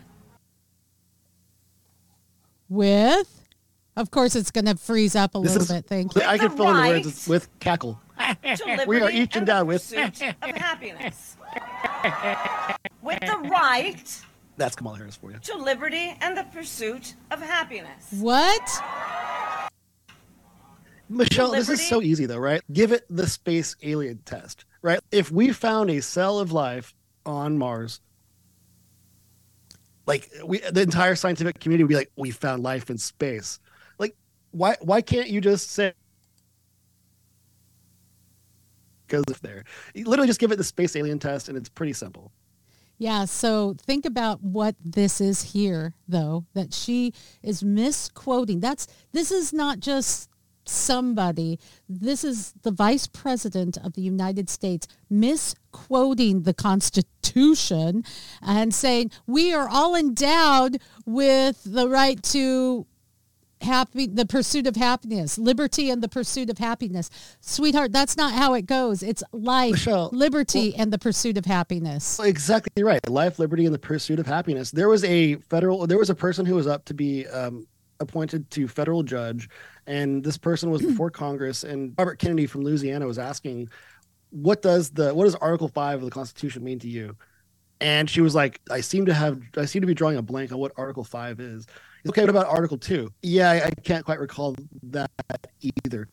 With, 2.68 3.44
of 3.96 4.12
course, 4.12 4.36
it's 4.36 4.52
going 4.52 4.66
to 4.66 4.76
freeze 4.76 5.16
up 5.16 5.34
a 5.36 5.40
This 5.42 5.54
little 5.54 5.64
is, 5.64 5.72
bit. 5.72 5.86
Thank 5.88 6.16
you. 6.16 6.22
I 6.22 6.38
can 6.38 6.52
The 6.52 6.58
fill 6.58 6.70
in 6.70 6.76
the 6.76 6.90
words 6.90 7.28
with 7.28 7.60
cackle. 7.60 8.00
We 8.88 9.02
are 9.02 9.10
each 9.10 9.36
endowed 9.36 9.68
with- 9.68 9.92
of 9.96 10.56
happiness. 10.56 11.36
With 13.02 13.20
the 13.22 13.50
right 13.50 14.22
That's 14.58 14.76
Kamala 14.76 14.98
Harris 14.98 15.16
for 15.16 15.32
you. 15.32 15.40
to 15.40 15.58
liberty 15.58 16.16
and 16.22 16.38
the 16.38 16.44
pursuit 16.44 17.16
of 17.32 17.42
happiness. 17.42 18.08
What? 18.20 18.62
Michelle, 21.10 21.52
this 21.52 21.70
is 21.70 21.86
so 21.88 22.02
easy 22.02 22.26
though, 22.26 22.38
right? 22.38 22.62
Give 22.72 22.92
it 22.92 23.06
the 23.10 23.28
space 23.28 23.76
alien 23.82 24.20
test. 24.26 24.66
right? 24.82 25.00
If 25.12 25.32
we 25.32 25.52
found 25.52 25.90
a 25.90 26.02
cell 26.02 26.40
of 26.40 26.52
life 26.52 26.94
on 27.26 27.58
Mars, 27.58 28.02
like 30.06 30.30
we, 30.46 30.60
the 30.60 30.82
entire 30.82 31.16
scientific 31.16 31.60
community 31.60 31.84
would 31.84 31.90
be 31.90 31.96
like, 31.96 32.12
we 32.16 32.32
found 32.32 32.64
life 32.64 32.90
in 32.90 32.98
space. 32.98 33.60
Like, 33.98 34.16
why, 34.52 34.76
why 34.82 35.02
can't 35.02 35.30
you 35.30 35.42
just 35.42 35.72
say, 35.72 35.94
goes 39.08 39.24
if 39.30 39.40
there? 39.42 39.64
You 39.94 40.06
literally 40.06 40.28
just 40.28 40.40
give 40.40 40.52
it 40.52 40.58
the 40.58 40.64
space 40.64 40.96
alien 40.96 41.20
test, 41.20 41.50
and 41.50 41.58
it's 41.58 41.70
pretty 41.70 41.94
simple. 41.94 42.32
Yeah, 42.98 43.26
so 43.26 43.76
think 43.80 44.06
about 44.06 44.44
what 44.44 44.76
this 44.84 45.22
is 45.22 45.54
here 45.54 45.94
though 46.06 46.46
that 46.54 46.74
she 46.74 47.14
is 47.42 47.64
misquoting. 47.64 48.60
That's 48.60 48.88
this 49.14 49.32
is 49.32 49.54
not 49.54 49.80
just 49.80 50.29
somebody. 50.70 51.60
This 51.88 52.24
is 52.24 52.54
the 52.62 52.72
vice 52.72 53.08
president 53.08 53.78
of 53.78 53.94
the 53.94 54.02
United 54.02 54.50
States 54.50 54.88
misquoting 55.10 56.44
the 56.44 56.54
Constitution 56.54 58.04
and 58.42 58.74
saying 58.74 59.12
we 59.28 59.54
are 59.54 59.68
all 59.70 59.96
endowed 59.96 60.80
with 61.06 61.62
the 61.66 61.88
right 61.88 62.22
to 62.24 62.86
happy 63.62 64.08
the 64.08 64.26
pursuit 64.26 64.66
of 64.66 64.78
happiness 64.78 65.38
liberty 65.38 65.90
and 65.90 66.02
the 66.02 66.08
pursuit 66.08 66.50
of 66.50 66.58
happiness 66.60 67.10
sweetheart 67.42 67.92
that's 67.92 68.16
not 68.16 68.32
how 68.32 68.54
it 68.54 68.66
goes 68.66 69.04
it's 69.04 69.22
life 69.34 69.72
Michelle, 69.72 70.10
liberty 70.14 70.74
and 70.76 70.94
the 70.94 70.98
pursuit 70.98 71.38
of 71.38 71.44
happiness 71.44 72.20
Exactly 72.24 72.84
right. 72.84 73.08
Life, 73.10 73.40
liberty, 73.40 73.66
and 73.66 73.74
the 73.74 73.80
pursuit 73.80 74.20
of 74.20 74.26
happiness. 74.26 74.72
There 74.72 74.90
was 74.90 75.04
a 75.04 75.36
federal. 75.36 75.88
There 75.88 75.98
was 75.98 76.10
a 76.10 76.16
person 76.16 76.46
who 76.46 76.56
was 76.56 76.68
up 76.68 76.86
to 76.86 76.94
be 76.94 77.28
um, 77.28 77.68
appointed 78.00 78.50
to 78.52 78.68
federal 78.68 79.04
judge, 79.04 79.50
and 79.88 80.24
this 80.24 80.38
person 80.38 80.70
was 80.70 80.82
before 80.82 81.10
Congress. 81.10 81.64
And 81.64 81.94
Robert 81.98 82.20
Kennedy 82.20 82.46
from 82.48 82.62
Louisiana 82.62 83.06
was 83.06 83.20
asking, 83.20 83.70
"What 84.32 84.62
does 84.62 84.90
the 84.92 85.14
what 85.14 85.26
does 85.26 85.36
Article 85.36 85.68
Five 85.68 86.00
of 86.00 86.06
the 86.06 86.12
Constitution 86.12 86.64
mean 86.64 86.80
to 86.80 86.88
you?" 86.88 87.16
And 87.82 88.10
she 88.10 88.22
was 88.22 88.36
like, 88.36 88.62
"I 88.70 88.82
seem 88.82 89.06
to 89.06 89.14
have. 89.14 89.42
I 89.58 89.66
seem 89.66 89.82
to 89.82 89.88
be 89.88 89.94
drawing 89.94 90.18
a 90.18 90.22
blank 90.22 90.52
on 90.52 90.60
what 90.60 90.72
Article 90.78 91.04
Five 91.04 91.40
is." 91.40 91.68
Okay, 92.08 92.22
what 92.22 92.30
about 92.30 92.48
Article 92.48 92.78
Two? 92.78 93.12
Yeah, 93.22 93.52
I, 93.52 93.66
I 93.66 93.72
can't 93.84 94.06
quite 94.06 94.20
recall 94.20 94.56
that 94.84 95.12
either 95.62 96.08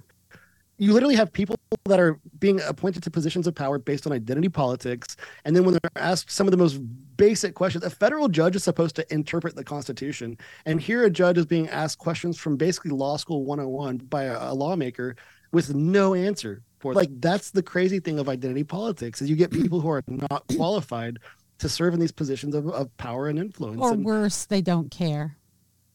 you 0.78 0.92
literally 0.92 1.14
have 1.14 1.32
people 1.32 1.56
that 1.84 2.00
are 2.00 2.20
being 2.38 2.60
appointed 2.62 3.02
to 3.02 3.10
positions 3.10 3.46
of 3.46 3.54
power 3.54 3.78
based 3.78 4.06
on 4.06 4.12
identity 4.12 4.48
politics. 4.48 5.16
And 5.44 5.54
then 5.54 5.64
when 5.64 5.74
they're 5.74 6.02
asked 6.02 6.30
some 6.30 6.46
of 6.46 6.50
the 6.50 6.56
most 6.56 6.80
basic 7.16 7.54
questions 7.54 7.84
a 7.84 7.90
federal 7.90 8.28
judge 8.28 8.56
is 8.56 8.64
supposed 8.64 8.96
to 8.96 9.12
interpret 9.12 9.56
the 9.56 9.64
constitution. 9.64 10.36
And 10.66 10.80
here 10.80 11.04
a 11.04 11.10
judge 11.10 11.38
is 11.38 11.46
being 11.46 11.68
asked 11.68 11.98
questions 11.98 12.38
from 12.38 12.56
basically 12.56 12.90
law 12.90 13.16
school 13.16 13.44
101 13.44 13.98
by 13.98 14.24
a, 14.24 14.52
a 14.52 14.54
lawmaker 14.54 15.16
with 15.52 15.74
no 15.74 16.14
answer 16.14 16.62
for 16.78 16.92
like 16.92 17.08
that's 17.20 17.52
the 17.52 17.62
crazy 17.62 18.00
thing 18.00 18.18
of 18.18 18.28
identity 18.28 18.64
politics 18.64 19.22
is 19.22 19.30
you 19.30 19.36
get 19.36 19.50
people 19.50 19.80
who 19.80 19.88
are 19.88 20.02
not 20.06 20.44
qualified 20.56 21.18
to 21.58 21.68
serve 21.70 21.94
in 21.94 22.00
these 22.00 22.12
positions 22.12 22.54
of, 22.54 22.68
of 22.68 22.94
power 22.98 23.28
and 23.28 23.38
influence. 23.38 23.80
Or 23.80 23.92
and, 23.92 24.04
worse 24.04 24.44
they 24.44 24.60
don't 24.60 24.90
care 24.90 25.38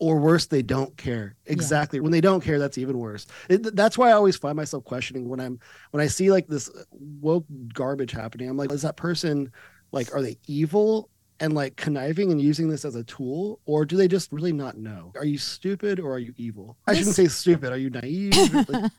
or 0.01 0.17
worse 0.17 0.47
they 0.47 0.63
don't 0.63 0.97
care. 0.97 1.35
Exactly. 1.45 1.99
When 1.99 2.11
they 2.11 2.21
don't 2.21 2.41
care 2.41 2.57
that's 2.57 2.79
even 2.79 2.97
worse. 2.97 3.27
It, 3.49 3.75
that's 3.75 3.97
why 3.97 4.09
i 4.09 4.13
always 4.13 4.35
find 4.35 4.55
myself 4.55 4.83
questioning 4.83 5.29
when 5.29 5.39
i'm 5.39 5.59
when 5.91 6.01
i 6.01 6.07
see 6.07 6.31
like 6.31 6.47
this 6.47 6.69
uh, 6.69 6.83
woke 6.89 7.45
garbage 7.73 8.11
happening 8.11 8.49
i'm 8.49 8.57
like 8.57 8.71
is 8.71 8.81
that 8.81 8.97
person 8.97 9.51
like 9.91 10.13
are 10.13 10.21
they 10.21 10.37
evil 10.47 11.09
and 11.39 11.53
like 11.53 11.75
conniving 11.75 12.31
and 12.31 12.41
using 12.41 12.69
this 12.69 12.85
as 12.85 12.95
a 12.95 13.03
tool 13.03 13.59
or 13.65 13.83
do 13.83 13.97
they 13.97 14.07
just 14.07 14.31
really 14.31 14.53
not 14.53 14.77
know? 14.77 15.11
Are 15.15 15.25
you 15.25 15.39
stupid 15.39 15.99
or 15.99 16.13
are 16.13 16.19
you 16.19 16.33
evil? 16.37 16.77
I 16.85 16.93
shouldn't 16.93 17.15
say 17.15 17.27
stupid. 17.27 17.71
Are 17.71 17.77
you 17.77 17.89
naive? 17.89 18.31
Like, 18.69 18.91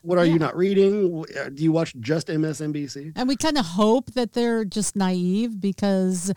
what 0.00 0.18
are 0.18 0.24
you 0.24 0.38
not 0.38 0.56
reading? 0.56 1.24
Uh, 1.38 1.50
do 1.50 1.62
you 1.62 1.72
watch 1.72 1.94
just 2.00 2.28
msnbc 2.28 3.12
And 3.16 3.28
we 3.28 3.36
kind 3.36 3.58
of 3.58 3.66
hope 3.66 4.12
that 4.12 4.32
they're 4.32 4.64
just 4.64 4.96
naive 4.96 5.60
because 5.60 6.32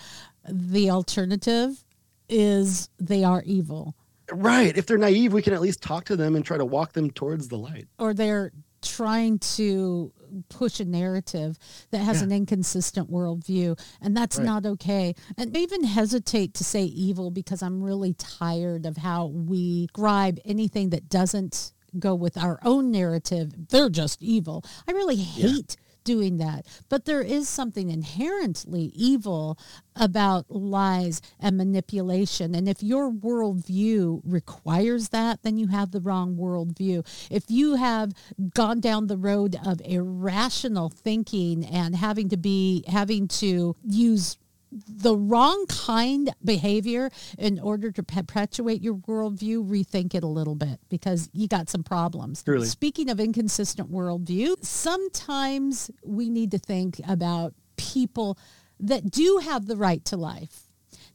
the 0.49 0.89
alternative 0.89 1.85
is 2.29 2.89
they 2.99 3.23
are 3.23 3.43
evil. 3.45 3.95
Right. 4.31 4.75
If 4.77 4.85
they're 4.85 4.97
naive 4.97 5.33
we 5.33 5.41
can 5.41 5.53
at 5.53 5.61
least 5.61 5.81
talk 5.81 6.05
to 6.05 6.15
them 6.15 6.35
and 6.35 6.43
try 6.43 6.57
to 6.57 6.65
walk 6.65 6.93
them 6.93 7.09
towards 7.11 7.47
the 7.47 7.57
light. 7.57 7.87
Or 7.97 8.13
they're 8.13 8.51
trying 8.81 9.39
to 9.39 10.11
push 10.49 10.79
a 10.81 10.85
narrative 10.85 11.57
that 11.91 11.99
has 11.99 12.17
Yeah. 12.17 12.23
an 12.25 12.31
inconsistent 12.33 13.09
worldview 13.09 13.79
and 14.01 14.15
that's 14.15 14.37
Right. 14.37 14.45
not 14.45 14.65
okay. 14.65 15.15
And 15.37 15.55
I 15.55 15.59
even 15.61 15.85
hesitate 15.85 16.53
to 16.55 16.63
say 16.65 16.83
evil 16.83 17.31
because 17.31 17.61
i'm 17.63 17.81
really 17.81 18.13
tired 18.13 18.85
of 18.85 18.97
how 18.97 19.27
we 19.27 19.87
describe 19.87 20.39
anything 20.43 20.89
that 20.89 21.07
doesn't 21.09 21.71
go 21.97 22.13
with 22.13 22.37
our 22.37 22.59
own 22.63 22.91
narrative. 22.91 23.69
They're 23.69 23.89
just 23.89 24.21
evil. 24.21 24.63
I 24.87 24.91
really 24.91 25.15
hate 25.15 25.77
doing 26.07 26.37
that. 26.37 26.65
But 26.87 27.03
there 27.03 27.21
is 27.21 27.49
something 27.49 27.89
inherently 27.89 28.93
evil 28.95 29.59
about 29.93 30.49
lies 30.49 31.21
and 31.37 31.57
manipulation. 31.57 32.55
And 32.55 32.69
if 32.69 32.81
your 32.81 33.11
worldview 33.11 34.21
requires 34.23 35.09
that 35.09 35.43
then 35.43 35.57
you 35.57 35.67
have 35.67 35.91
the 35.91 35.99
wrong 35.99 36.37
worldview. 36.37 37.05
If 37.29 37.43
you 37.49 37.75
have 37.75 38.13
gone 38.53 38.79
down 38.79 39.07
the 39.07 39.17
road 39.17 39.57
of 39.65 39.81
irrational 39.83 40.89
thinking 40.89 41.65
and 41.65 41.93
having 41.95 42.29
to 42.29 42.37
be 42.37 42.85
having 42.87 43.27
to 43.27 43.75
use 43.83 44.37
the 44.71 45.15
wrong 45.15 45.65
kind 45.67 46.33
behavior 46.43 47.09
in 47.37 47.59
order 47.59 47.91
to 47.91 48.03
perpetuate 48.03 48.81
your 48.81 48.95
worldview, 48.95 49.67
rethink 49.67 50.13
it 50.13 50.23
a 50.23 50.27
little 50.27 50.55
bit 50.55 50.79
because 50.89 51.29
you 51.33 51.47
got 51.47 51.69
some 51.69 51.83
problems. 51.83 52.43
Truly. 52.43 52.67
Speaking 52.67 53.09
of 53.09 53.19
inconsistent 53.19 53.91
worldview, 53.91 54.55
sometimes 54.63 55.89
we 56.03 56.29
need 56.29 56.51
to 56.51 56.59
think 56.59 56.99
about 57.07 57.53
people 57.77 58.37
that 58.79 59.09
do 59.09 59.39
have 59.43 59.65
the 59.65 59.77
right 59.77 60.03
to 60.05 60.17
life. 60.17 60.63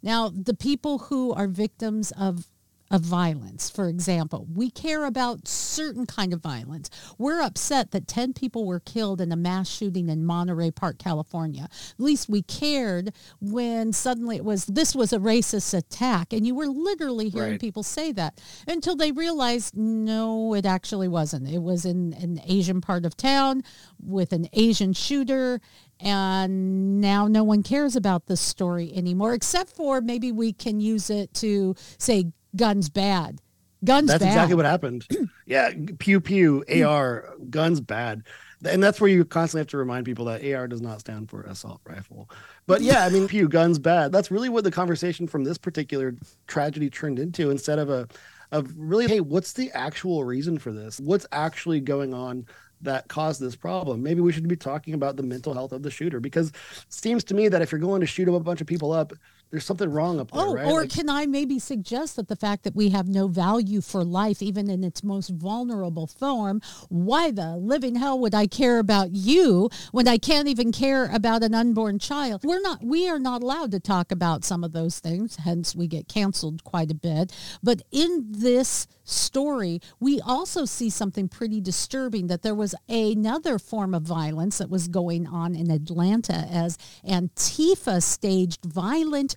Now, 0.02 0.30
the 0.30 0.54
people 0.54 0.98
who 0.98 1.32
are 1.32 1.46
victims 1.46 2.12
of 2.18 2.46
of 2.92 3.00
violence, 3.00 3.70
for 3.70 3.88
example, 3.88 4.46
we 4.54 4.70
care 4.70 5.06
about 5.06 5.48
certain 5.48 6.04
kind 6.04 6.34
of 6.34 6.42
violence. 6.42 6.90
We're 7.16 7.40
upset 7.40 7.90
that 7.92 8.06
10 8.06 8.34
people 8.34 8.66
were 8.66 8.80
killed 8.80 9.20
in 9.22 9.32
a 9.32 9.36
mass 9.36 9.68
shooting 9.68 10.10
in 10.10 10.26
Monterey 10.26 10.70
Park, 10.70 10.98
California. 10.98 11.64
At 11.64 11.94
least 11.98 12.28
we 12.28 12.42
cared 12.42 13.14
when 13.40 13.94
suddenly 13.94 14.36
it 14.36 14.44
was 14.44 14.66
this 14.66 14.94
was 14.94 15.12
a 15.12 15.18
racist 15.18 15.72
attack 15.72 16.34
and 16.34 16.46
you 16.46 16.54
were 16.54 16.66
literally 16.66 17.30
hearing 17.30 17.52
Right. 17.52 17.60
people 17.60 17.82
say 17.82 18.12
that 18.12 18.40
until 18.68 18.94
they 18.94 19.10
realized 19.10 19.74
no, 19.74 20.54
it 20.54 20.66
actually 20.66 21.08
wasn't. 21.08 21.48
It 21.48 21.62
was 21.62 21.86
in 21.86 22.12
an 22.12 22.42
Asian 22.46 22.82
part 22.82 23.06
of 23.06 23.16
town 23.16 23.62
with 24.04 24.34
an 24.34 24.48
Asian 24.52 24.92
shooter 24.92 25.60
and 25.98 27.00
now 27.00 27.26
no 27.26 27.42
one 27.42 27.62
cares 27.62 27.96
about 27.96 28.26
this 28.26 28.40
story 28.40 28.92
anymore 28.94 29.32
except 29.32 29.70
for 29.70 30.02
maybe 30.02 30.30
we 30.30 30.52
can 30.52 30.78
use 30.78 31.08
it 31.08 31.32
to 31.34 31.74
say 31.96 32.26
guns 32.54 32.88
bad 32.88 33.40
guns 33.84 34.08
bad. 34.08 34.20
That's 34.20 34.24
bad 34.24 34.28
exactly 34.28 34.54
what 34.54 34.66
happened. 34.66 35.06
yeah, 35.46 35.72
pew 35.98 36.20
pew, 36.20 36.64
AR, 36.68 37.34
guns 37.50 37.80
bad. 37.80 38.24
And 38.64 38.82
that's 38.82 39.00
where 39.00 39.10
you 39.10 39.24
constantly 39.24 39.62
have 39.62 39.68
to 39.68 39.76
remind 39.76 40.06
people 40.06 40.26
that 40.26 40.44
AR 40.44 40.68
does 40.68 40.80
not 40.80 41.00
stand 41.00 41.28
for 41.28 41.42
assault 41.42 41.80
rifle. 41.84 42.30
But 42.66 42.80
yeah, 42.80 43.04
I 43.04 43.10
mean, 43.10 43.26
pew, 43.26 43.48
guns 43.48 43.80
bad. 43.80 44.12
That's 44.12 44.30
really 44.30 44.48
what 44.48 44.62
the 44.62 44.70
conversation 44.70 45.26
from 45.26 45.42
this 45.42 45.58
particular 45.58 46.14
tragedy 46.46 46.88
turned 46.88 47.18
into 47.18 47.50
instead 47.50 47.78
of 47.78 47.90
a 47.90 48.06
of 48.52 48.72
really, 48.76 49.08
hey, 49.08 49.20
what's 49.20 49.54
the 49.54 49.70
actual 49.72 50.24
reason 50.24 50.58
for 50.58 50.72
this? 50.72 51.00
What's 51.00 51.26
actually 51.32 51.80
going 51.80 52.12
on 52.12 52.46
that 52.82 53.08
caused 53.08 53.40
this 53.40 53.56
problem? 53.56 54.02
Maybe 54.02 54.20
we 54.20 54.30
should 54.30 54.46
be 54.46 54.56
talking 54.56 54.94
about 54.94 55.16
the 55.16 55.22
mental 55.22 55.54
health 55.54 55.72
of 55.72 55.82
the 55.82 55.90
shooter 55.90 56.20
because 56.20 56.48
it 56.50 56.84
seems 56.90 57.24
to 57.24 57.34
me 57.34 57.48
that 57.48 57.62
if 57.62 57.72
you're 57.72 57.80
going 57.80 58.02
to 58.02 58.06
shoot 58.06 58.28
a 58.28 58.40
bunch 58.40 58.60
of 58.60 58.66
people 58.66 58.92
up, 58.92 59.12
there's 59.52 59.66
something 59.66 59.90
wrong 59.90 60.18
up 60.18 60.30
there, 60.30 60.40
Oh, 60.40 60.54
right? 60.54 60.66
or 60.66 60.80
Like- 60.80 60.90
can 60.90 61.10
I 61.10 61.26
maybe 61.26 61.58
suggest 61.58 62.16
that 62.16 62.28
the 62.28 62.36
fact 62.36 62.64
that 62.64 62.74
we 62.74 62.88
have 62.88 63.06
no 63.06 63.28
value 63.28 63.82
for 63.82 64.02
life, 64.02 64.40
even 64.42 64.70
in 64.70 64.82
its 64.82 65.04
most 65.04 65.28
vulnerable 65.28 66.06
form, 66.06 66.62
why 66.88 67.30
the 67.30 67.58
living 67.58 67.96
hell 67.96 68.18
would 68.18 68.34
I 68.34 68.46
care 68.46 68.78
about 68.78 69.12
you 69.12 69.68
when 69.92 70.08
I 70.08 70.16
can't 70.16 70.48
even 70.48 70.72
care 70.72 71.04
about 71.12 71.42
an 71.42 71.54
unborn 71.54 71.98
child? 71.98 72.40
We're 72.44 72.62
not, 72.62 72.82
we 72.82 73.06
are 73.10 73.18
not 73.18 73.42
allowed 73.42 73.72
to 73.72 73.80
talk 73.80 74.10
about 74.10 74.42
some 74.42 74.64
of 74.64 74.72
those 74.72 75.00
things, 75.00 75.36
hence 75.36 75.76
we 75.76 75.86
get 75.86 76.08
canceled 76.08 76.64
quite 76.64 76.90
a 76.90 76.94
bit. 76.94 77.30
But 77.62 77.82
in 77.90 78.24
this 78.30 78.86
story, 79.04 79.82
we 80.00 80.18
also 80.22 80.64
see 80.64 80.88
something 80.88 81.28
pretty 81.28 81.60
disturbing 81.60 82.28
that 82.28 82.40
there 82.40 82.54
was 82.54 82.74
another 82.88 83.58
form 83.58 83.92
of 83.92 84.02
violence 84.04 84.56
that 84.58 84.70
was 84.70 84.88
going 84.88 85.26
on 85.26 85.54
in 85.54 85.70
Atlanta 85.70 86.46
as 86.50 86.78
Antifa 87.06 88.02
staged 88.02 88.64
violent 88.64 89.36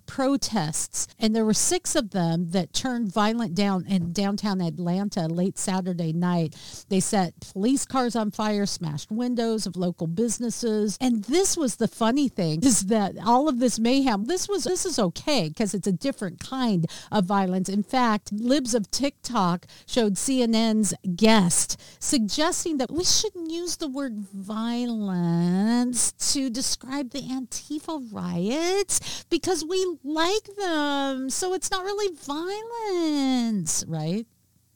protests, 0.11 1.07
and 1.17 1.33
there 1.33 1.45
were 1.45 1.53
six 1.53 1.95
of 1.95 2.09
them 2.09 2.51
that 2.51 2.73
turned 2.73 3.09
violent 3.09 3.55
down 3.55 3.85
in 3.87 4.11
downtown 4.11 4.59
Atlanta 4.59 5.25
late 5.29 5.57
Saturday 5.57 6.11
night. 6.11 6.53
They 6.89 6.99
set 6.99 7.39
police 7.39 7.85
cars 7.85 8.13
on 8.13 8.31
fire, 8.31 8.65
smashed 8.65 9.09
windows 9.09 9.65
of 9.65 9.77
local 9.77 10.07
businesses, 10.07 10.97
and 10.99 11.23
this 11.23 11.55
was 11.55 11.77
the 11.77 11.87
funny 11.87 12.27
thing 12.27 12.61
is 12.61 12.87
that 12.87 13.15
all 13.25 13.47
of 13.47 13.59
this 13.59 13.79
mayhem. 13.79 14.25
This 14.25 14.49
was 14.49 14.65
this 14.65 14.85
is 14.85 14.99
okay 14.99 15.47
because 15.47 15.73
it's 15.73 15.87
a 15.87 15.93
different 15.93 16.41
kind 16.41 16.87
of 17.09 17.23
violence. 17.23 17.69
In 17.69 17.81
fact, 17.81 18.33
libs 18.33 18.75
of 18.75 18.91
TikTok 18.91 19.65
showed 19.87 20.15
CNN's 20.15 20.93
guest 21.15 21.81
suggesting 22.01 22.79
that 22.79 22.91
we 22.91 23.05
shouldn't 23.05 23.49
use 23.49 23.77
the 23.77 23.87
word 23.87 24.17
violence 24.33 26.11
to 26.33 26.49
describe 26.49 27.11
the 27.11 27.21
Antifa 27.21 28.11
riots 28.11 29.23
because 29.29 29.63
we 29.63 30.00
like 30.03 30.55
them. 30.57 31.29
So 31.29 31.53
it's 31.53 31.71
not 31.71 31.83
really 31.83 32.15
violence, 32.15 33.85
right? 33.87 34.25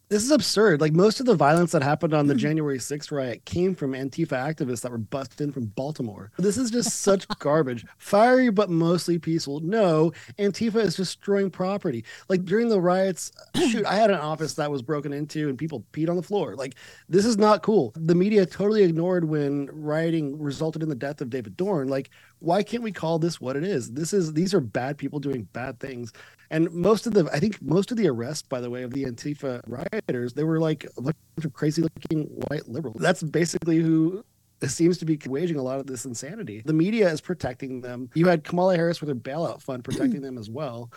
this 0.10 0.24
is 0.24 0.32
absurd. 0.32 0.82
Like 0.82 0.94
most 0.94 1.20
of 1.20 1.26
the 1.26 1.36
violence 1.36 1.72
that 1.72 1.82
happened 1.82 2.14
on 2.14 2.28
the 2.28 2.34
hmm. 2.34 2.40
January 2.40 2.78
6th 2.78 3.12
riot 3.12 3.44
came 3.46 3.74
from 3.74 3.94
Antifa 3.94 4.30
activists 4.30 4.82
that 4.82 4.92
were 4.92 4.98
busted 4.98 5.42
in 5.42 5.52
from 5.52 5.66
Baltimore. 5.66 6.32
This 6.38 6.58
is 6.58 6.70
just 6.70 7.02
such 7.02 7.28
garbage. 7.40 7.86
Fiery, 7.98 8.50
but 8.50 8.70
mostly 8.70 9.18
peaceful. 9.18 9.60
No, 9.62 10.12
Antifa 10.38 10.78
is 10.78 10.96
destroying 10.96 11.50
property. 11.50 12.06
Like 12.30 12.46
during 12.46 12.70
the 12.70 12.80
riots, 12.80 13.32
shoot, 13.56 13.86
I 13.86 13.96
had 13.96 14.12
an 14.12 14.20
office 14.20 14.54
that 14.56 14.70
was 14.70 14.82
broken 14.82 15.12
into 15.12 15.50
and 15.50 15.58
people 15.58 15.84
peed 15.92 16.10
on 16.10 16.16
the 16.16 16.24
floor. 16.24 16.56
Like 16.56 16.76
this 17.10 17.26
is 17.26 17.38
not 17.38 17.64
cool. 17.64 17.92
The 17.96 18.16
media 18.16 18.46
totally 18.46 18.84
ignored 18.84 19.26
when 19.26 19.70
rioting 19.72 20.40
resulted 20.40 20.84
in 20.84 20.90
the 20.90 20.96
death 20.96 21.22
of 21.22 21.30
David 21.30 21.58
Dorn. 21.58 21.88
Like, 21.88 22.12
why 22.40 22.64
can't 22.64 22.84
we 22.84 22.92
call 22.92 23.20
this 23.20 23.40
what 23.42 23.56
it 23.56 23.64
is? 23.64 23.92
This 23.92 24.14
is 24.14 24.34
these 24.34 24.54
are 24.54 24.62
bad 24.62 24.98
people 24.98 25.20
doing 25.20 25.48
bad 25.54 25.80
things. 25.80 26.12
And 26.52 26.72
most 26.72 27.08
of 27.08 27.14
the, 27.14 27.28
I 27.34 27.40
think 27.40 27.62
most 27.62 27.92
of 27.92 27.98
the 27.98 28.08
arrests, 28.08 28.48
by 28.48 28.62
the 28.62 28.70
way, 28.70 28.84
of 28.84 28.94
the 28.94 29.06
Antifa 29.06 29.62
rioters, 29.68 30.34
they 30.34 30.44
were 30.44 30.60
like 30.60 30.86
a 30.98 31.02
bunch 31.02 31.16
of 31.44 31.54
crazy 31.54 31.82
looking 31.82 32.26
white 32.50 32.68
liberals. 32.68 32.98
That's 33.00 33.24
basically 33.24 33.80
who 33.80 34.24
seems 34.66 34.98
to 35.00 35.06
be 35.06 35.20
waging 35.26 35.58
a 35.58 35.64
lot 35.64 35.80
of 35.80 35.88
this 35.88 36.06
insanity. 36.06 36.62
The 36.66 36.74
media 36.74 37.10
is 37.10 37.22
protecting 37.22 37.82
them. 37.82 38.10
You 38.14 38.28
had 38.28 38.44
Kamala 38.44 38.76
Harris 38.76 39.02
with 39.02 39.10
her 39.10 39.16
bailout 39.16 39.62
fund 39.62 39.84
protecting 39.84 40.22
them 40.22 40.38
as 40.38 40.50
well. 40.50 40.92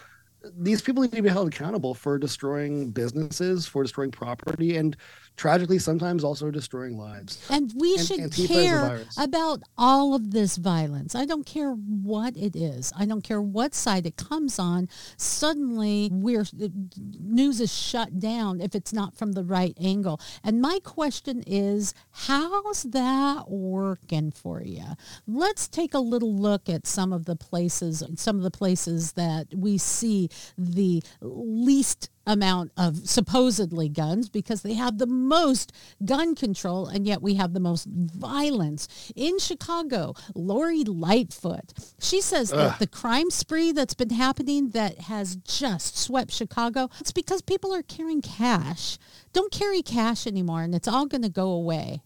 These 0.56 0.82
people 0.82 1.02
need 1.02 1.12
to 1.12 1.22
be 1.22 1.28
held 1.28 1.48
accountable 1.48 1.94
for 1.94 2.18
destroying 2.18 2.90
businesses, 2.90 3.66
for 3.66 3.82
destroying 3.82 4.12
property, 4.12 4.76
and 4.76 4.96
tragically 5.38 5.78
sometimes 5.78 6.24
also 6.24 6.50
destroying 6.50 6.98
lives. 6.98 7.40
And 7.48 7.72
we 7.76 7.94
And 7.94 8.06
should 8.06 8.20
Antifa 8.20 8.48
care 8.48 9.00
about 9.16 9.62
all 9.78 10.14
of 10.14 10.32
this 10.32 10.56
violence. 10.56 11.14
I 11.14 11.24
don't 11.24 11.46
care 11.46 11.72
what 11.72 12.36
it 12.36 12.56
is. 12.56 12.92
I 12.98 13.06
don't 13.06 13.22
care 13.22 13.40
what 13.40 13.74
side 13.74 14.04
it 14.04 14.16
comes 14.16 14.58
on. 14.58 14.88
Suddenly, 15.16 16.10
we're 16.12 16.44
the 16.52 16.72
news 17.20 17.60
is 17.60 17.72
shut 17.72 18.18
down 18.18 18.60
if 18.60 18.74
it's 18.74 18.92
not 18.92 19.16
from 19.16 19.32
the 19.32 19.44
right 19.44 19.76
angle. 19.80 20.20
And 20.42 20.60
my 20.60 20.80
question 20.82 21.44
is, 21.46 21.94
how's 22.10 22.82
that 22.82 23.48
working 23.48 24.32
for 24.32 24.62
you? 24.62 24.84
Let's 25.26 25.68
take 25.68 25.94
a 25.94 26.00
little 26.00 26.34
look 26.34 26.68
at 26.68 26.86
some 26.86 27.12
of 27.12 27.26
the 27.26 27.36
places, 27.36 28.02
some 28.16 28.36
of 28.36 28.42
the 28.42 28.50
places 28.50 29.12
that 29.12 29.46
we 29.54 29.78
see 29.78 30.30
the 30.56 31.00
least 31.20 32.10
amount 32.28 32.70
of 32.76 33.08
supposedly 33.08 33.88
guns 33.88 34.28
because 34.28 34.62
they 34.62 34.74
have 34.74 34.98
the 34.98 35.06
most 35.06 35.72
gun 36.04 36.34
control 36.34 36.86
and 36.86 37.06
yet 37.06 37.22
we 37.22 37.34
have 37.34 37.54
the 37.54 37.60
most 37.60 37.86
violence. 37.88 39.10
In 39.16 39.38
Chicago, 39.38 40.14
Lori 40.34 40.84
Lightfoot, 40.84 41.72
she 41.98 42.20
says 42.20 42.50
that 42.50 42.78
the 42.78 42.86
crime 42.86 43.30
spree 43.30 43.72
that's 43.72 43.94
been 43.94 44.10
happening 44.10 44.70
that 44.70 44.98
has 45.02 45.36
just 45.36 45.96
swept 45.96 46.30
Chicago, 46.30 46.90
it's 47.00 47.12
because 47.12 47.40
people 47.40 47.74
are 47.74 47.82
carrying 47.82 48.20
cash. 48.20 48.98
Don't 49.32 49.50
carry 49.50 49.82
cash 49.82 50.26
anymore 50.26 50.62
and 50.62 50.74
it's 50.74 50.88
all 50.88 51.06
going 51.06 51.22
to 51.22 51.30
go 51.30 51.48
away. 51.50 52.02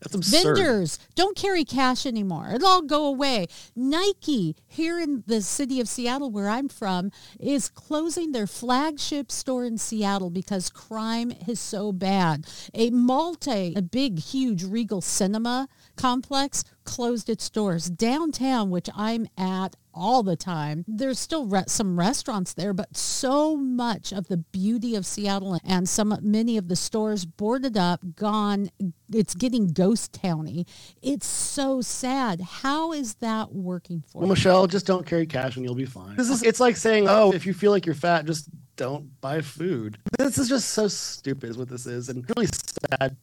That's 0.00 0.14
absurd. 0.14 0.56
Vendors 0.56 0.98
don't 1.14 1.36
carry 1.36 1.64
cash 1.64 2.06
anymore. 2.06 2.50
It'll 2.54 2.68
all 2.68 2.82
go 2.82 3.04
away. 3.04 3.46
Nike 3.76 4.56
here 4.66 4.98
in 4.98 5.24
the 5.26 5.42
city 5.42 5.80
of 5.80 5.88
Seattle, 5.88 6.30
where 6.30 6.48
I'm 6.48 6.68
from, 6.68 7.10
is 7.38 7.68
closing 7.68 8.32
their 8.32 8.46
flagship 8.46 9.30
store 9.30 9.64
in 9.64 9.76
Seattle 9.76 10.30
because 10.30 10.70
crime 10.70 11.32
is 11.46 11.60
so 11.60 11.92
bad. 11.92 12.46
A 12.72 12.90
multi, 12.90 13.74
a 13.76 13.82
big, 13.82 14.18
huge 14.18 14.64
Regal 14.64 15.02
Cinema 15.02 15.68
complex 16.00 16.64
closed 16.84 17.28
its 17.28 17.48
doors 17.50 17.90
downtown, 17.90 18.70
which 18.70 18.88
I'm 18.96 19.28
at 19.36 19.76
all 19.92 20.22
the 20.22 20.36
time. 20.36 20.84
There's 20.88 21.18
still 21.18 21.46
re- 21.46 21.64
some 21.66 21.98
restaurants 21.98 22.54
there, 22.54 22.72
but 22.72 22.96
so 22.96 23.56
much 23.56 24.12
of 24.12 24.28
the 24.28 24.38
beauty 24.38 24.94
of 24.94 25.04
Seattle 25.04 25.58
and 25.64 25.88
some 25.88 26.16
many 26.22 26.56
of 26.56 26.68
the 26.68 26.76
stores 26.76 27.26
boarded 27.26 27.76
up, 27.76 28.00
gone. 28.16 28.70
It's 29.12 29.34
getting 29.34 29.68
ghost 29.68 30.12
towny. 30.12 30.66
It's 31.02 31.26
so 31.26 31.80
sad. 31.80 32.40
How 32.40 32.92
is 32.92 33.14
that 33.14 33.52
working 33.52 34.02
for 34.06 34.20
Well, 34.20 34.28
you? 34.28 34.34
Michelle, 34.34 34.66
just 34.66 34.86
don't 34.86 35.04
carry 35.04 35.26
cash 35.26 35.56
and 35.56 35.64
you'll 35.64 35.74
be 35.74 35.84
fine. 35.84 36.16
This 36.16 36.30
is 36.30 36.42
it's 36.42 36.60
like 36.60 36.76
saying, 36.76 37.06
oh, 37.08 37.32
if 37.32 37.44
you 37.44 37.52
feel 37.52 37.72
like 37.72 37.84
you're 37.84 37.94
fat, 37.94 38.24
just 38.24 38.48
don't 38.76 39.20
buy 39.20 39.42
food. 39.42 39.98
This 40.18 40.38
is 40.38 40.48
just 40.48 40.70
so 40.70 40.88
stupid 40.88 41.50
is 41.50 41.58
what 41.58 41.68
this 41.68 41.84
is 41.86 42.08
and 42.08 42.24
really 42.34 42.48
sad 42.90 43.16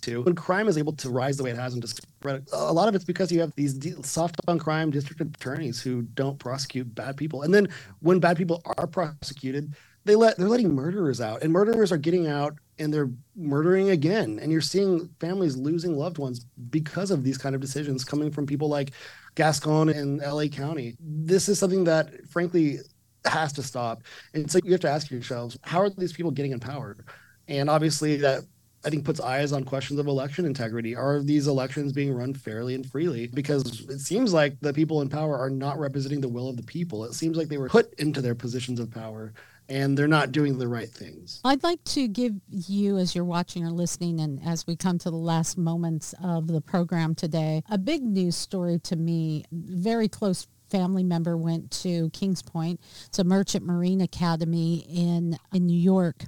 too. 0.00 0.22
When 0.22 0.34
crime 0.34 0.68
is 0.68 0.78
able 0.78 0.92
to 0.94 1.10
rise 1.10 1.36
the 1.36 1.44
way 1.44 1.50
it 1.50 1.56
has 1.56 1.74
and 1.74 1.82
to 1.82 1.88
spread 1.88 2.46
a 2.52 2.72
lot 2.72 2.88
of 2.88 2.94
it's 2.94 3.04
because 3.04 3.30
you 3.30 3.40
have 3.40 3.52
these 3.56 3.78
soft 4.06 4.36
on 4.48 4.58
crime 4.58 4.90
district 4.90 5.20
attorneys 5.20 5.80
who 5.80 6.02
don't 6.02 6.38
prosecute 6.38 6.94
bad 6.94 7.16
people. 7.16 7.42
And 7.42 7.52
then 7.52 7.68
when 8.00 8.20
bad 8.20 8.36
people 8.36 8.62
are 8.78 8.86
prosecuted, 8.86 9.74
they 10.04 10.14
let 10.14 10.36
they're 10.38 10.48
letting 10.48 10.74
murderers 10.74 11.20
out 11.20 11.42
and 11.42 11.52
murderers 11.52 11.92
are 11.92 11.98
getting 11.98 12.26
out 12.26 12.56
and 12.78 12.92
they're 12.92 13.10
murdering 13.36 13.90
again 13.90 14.38
and 14.40 14.50
you're 14.50 14.60
seeing 14.60 15.08
families 15.20 15.56
losing 15.56 15.96
loved 15.96 16.18
ones 16.18 16.46
because 16.70 17.10
of 17.10 17.22
these 17.22 17.36
kind 17.36 17.54
of 17.54 17.60
decisions 17.60 18.04
coming 18.04 18.30
from 18.30 18.46
people 18.46 18.68
like 18.68 18.92
Gascon 19.34 19.90
and 19.90 20.20
LA 20.20 20.46
County. 20.46 20.96
This 20.98 21.48
is 21.48 21.58
something 21.58 21.84
that 21.84 22.26
frankly 22.28 22.78
has 23.26 23.52
to 23.54 23.62
stop. 23.62 24.02
And 24.34 24.50
so 24.50 24.58
you 24.64 24.72
have 24.72 24.80
to 24.80 24.90
ask 24.90 25.10
yourselves, 25.10 25.58
how 25.62 25.80
are 25.80 25.90
these 25.90 26.12
people 26.12 26.30
getting 26.30 26.52
in 26.52 26.60
power? 26.60 26.96
And 27.48 27.68
obviously 27.68 28.16
that 28.18 28.44
I 28.84 28.90
think 28.90 29.04
puts 29.04 29.20
eyes 29.20 29.52
on 29.52 29.64
questions 29.64 29.98
of 29.98 30.06
election 30.06 30.46
integrity. 30.46 30.96
Are 30.96 31.20
these 31.20 31.46
elections 31.46 31.92
being 31.92 32.12
run 32.12 32.32
fairly 32.32 32.74
and 32.74 32.84
freely? 32.84 33.26
Because 33.26 33.80
it 33.88 34.00
seems 34.00 34.32
like 34.32 34.58
the 34.60 34.72
people 34.72 35.02
in 35.02 35.08
power 35.08 35.38
are 35.38 35.50
not 35.50 35.78
representing 35.78 36.20
the 36.20 36.28
will 36.28 36.48
of 36.48 36.56
the 36.56 36.62
people. 36.62 37.04
It 37.04 37.14
seems 37.14 37.36
like 37.36 37.48
they 37.48 37.58
were 37.58 37.68
put 37.68 37.92
into 37.98 38.22
their 38.22 38.34
positions 38.34 38.80
of 38.80 38.90
power 38.90 39.34
and 39.68 39.96
they're 39.96 40.08
not 40.08 40.32
doing 40.32 40.58
the 40.58 40.66
right 40.66 40.88
things. 40.88 41.40
I'd 41.44 41.62
like 41.62 41.82
to 41.84 42.08
give 42.08 42.34
you, 42.48 42.98
as 42.98 43.14
you're 43.14 43.24
watching 43.24 43.64
or 43.64 43.70
listening, 43.70 44.20
and 44.20 44.40
as 44.44 44.66
we 44.66 44.74
come 44.74 44.98
to 44.98 45.10
the 45.10 45.16
last 45.16 45.56
moments 45.56 46.12
of 46.22 46.48
the 46.48 46.60
program 46.60 47.14
today, 47.14 47.62
a 47.70 47.78
big 47.78 48.02
news 48.02 48.34
story 48.34 48.80
to 48.80 48.96
me. 48.96 49.44
Very 49.52 50.08
close 50.08 50.48
family 50.70 51.04
member 51.04 51.36
went 51.36 51.70
to 51.70 52.10
Kings 52.10 52.42
Point. 52.42 52.80
It's 53.06 53.18
a 53.18 53.24
merchant 53.24 53.64
marine 53.64 54.00
academy 54.00 54.86
in 54.88 55.38
in 55.52 55.66
New 55.66 55.78
York, 55.78 56.24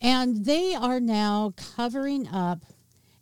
and 0.00 0.44
they 0.44 0.74
are 0.74 1.00
now 1.00 1.52
covering 1.76 2.28
up 2.28 2.64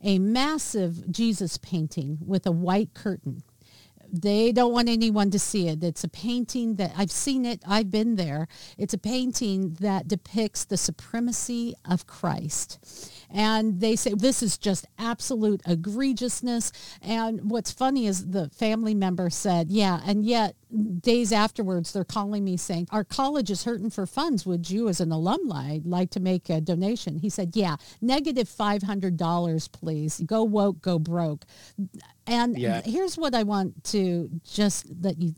a 0.03 0.19
massive 0.19 1.11
Jesus 1.11 1.57
painting 1.59 2.19
with 2.21 2.47
a 2.47 2.53
white 2.53 2.93
curtain 2.95 3.43
they 4.15 4.53
don't 4.53 4.73
want 4.73 4.89
anyone 4.89 5.31
to 5.33 5.39
see 5.41 5.69
it. 5.69 5.83
It's 5.83 6.05
a 6.05 6.09
painting 6.09 6.77
that 6.77 6.93
I've 6.97 7.11
seen 7.11 7.45
it. 7.45 7.61
I've 7.67 7.91
been 7.91 8.15
there. 8.15 8.47
It's 8.79 8.95
a 8.95 8.99
painting 8.99 9.75
that 9.81 10.07
depicts 10.07 10.65
the 10.65 10.77
supremacy 10.77 11.75
of 11.85 12.07
Christ. 12.07 12.79
And 13.29 13.81
they 13.81 13.97
say 13.97 14.15
this 14.15 14.43
is 14.43 14.57
just 14.57 14.87
absolute 14.99 15.63
egregiousness. 15.65 16.71
And 17.03 17.51
what's 17.51 17.73
funny 17.73 18.07
is 18.07 18.31
the 18.31 18.51
family 18.51 18.95
member 18.95 19.31
said, 19.31 19.73
yeah, 19.73 20.01
and 20.07 20.25
yet 20.25 20.55
days 21.01 21.33
afterwards, 21.33 21.93
they're 21.93 22.05
calling 22.05 22.45
me 22.45 22.57
saying, 22.57 22.89
our 22.91 23.05
college 23.05 23.51
is 23.51 23.65
hurting 23.65 23.91
for 23.91 24.07
funds. 24.07 24.45
Would 24.47 24.69
you 24.71 24.89
as 24.89 25.01
an 25.01 25.13
alumni 25.13 25.79
like 25.85 26.11
to 26.11 26.21
make 26.21 26.51
a 26.51 26.61
donation? 26.61 27.19
He 27.19 27.31
said, 27.31 27.55
yeah, 27.55 27.77
negative 28.01 28.49
$500, 28.49 29.73
please. 29.73 30.21
Go 30.27 30.43
woke, 30.43 30.81
go 30.83 30.99
broke. 30.99 31.45
And 32.27 32.59
Yeah. 32.59 32.81
here's 32.83 33.19
what 33.19 33.35
I 33.35 33.43
want 33.43 33.85
to 33.85 34.31
just 34.45 34.87
let 35.01 35.21
you 35.21 35.35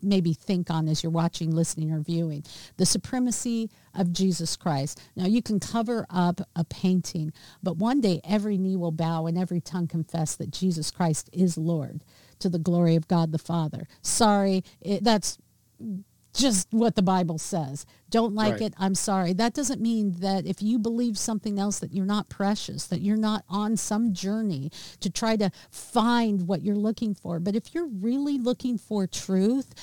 maybe 0.00 0.34
think 0.34 0.70
on 0.70 0.88
as 0.88 1.02
you're 1.02 1.10
watching, 1.12 1.50
listening, 1.50 1.90
or 1.90 2.00
viewing. 2.00 2.44
The 2.76 2.86
supremacy 2.86 3.70
of 3.94 4.12
Jesus 4.12 4.56
Christ. 4.56 5.00
Now, 5.16 5.26
you 5.26 5.42
can 5.42 5.58
cover 5.58 6.06
up 6.08 6.40
a 6.54 6.64
painting, 6.64 7.32
but 7.62 7.76
one 7.76 8.00
day 8.00 8.20
every 8.24 8.56
knee 8.56 8.76
will 8.76 8.92
bow 8.92 9.26
and 9.26 9.36
every 9.36 9.60
tongue 9.60 9.88
confess 9.88 10.36
that 10.36 10.50
Jesus 10.50 10.90
Christ 10.90 11.28
is 11.32 11.58
Lord 11.58 12.02
to 12.42 12.48
the 12.48 12.58
glory 12.58 12.94
of 12.96 13.08
God 13.08 13.32
the 13.32 13.38
Father. 13.38 13.88
Sorry, 14.02 14.62
it, 14.80 15.02
that's 15.02 15.38
just 16.34 16.68
what 16.70 16.96
the 16.96 17.02
Bible 17.02 17.36
says. 17.38 17.84
Don't 18.08 18.34
like 18.34 18.54
Right. 18.54 18.62
it. 18.62 18.74
I'm 18.78 18.94
sorry. 18.94 19.34
That 19.34 19.52
doesn't 19.52 19.82
mean 19.82 20.12
that 20.20 20.46
if 20.46 20.62
you 20.62 20.78
believe 20.78 21.18
something 21.18 21.58
else 21.58 21.78
that 21.80 21.92
you're 21.92 22.06
not 22.06 22.30
precious, 22.30 22.86
that 22.86 23.02
you're 23.02 23.18
not 23.18 23.44
on 23.50 23.76
some 23.76 24.14
journey 24.14 24.70
to 25.00 25.10
try 25.10 25.36
to 25.36 25.50
find 25.70 26.46
what 26.48 26.62
you're 26.62 26.74
looking 26.74 27.14
for. 27.14 27.38
But 27.38 27.54
if 27.54 27.74
you're 27.74 27.86
really 27.88 28.38
looking 28.38 28.78
for 28.78 29.06
truth, 29.06 29.74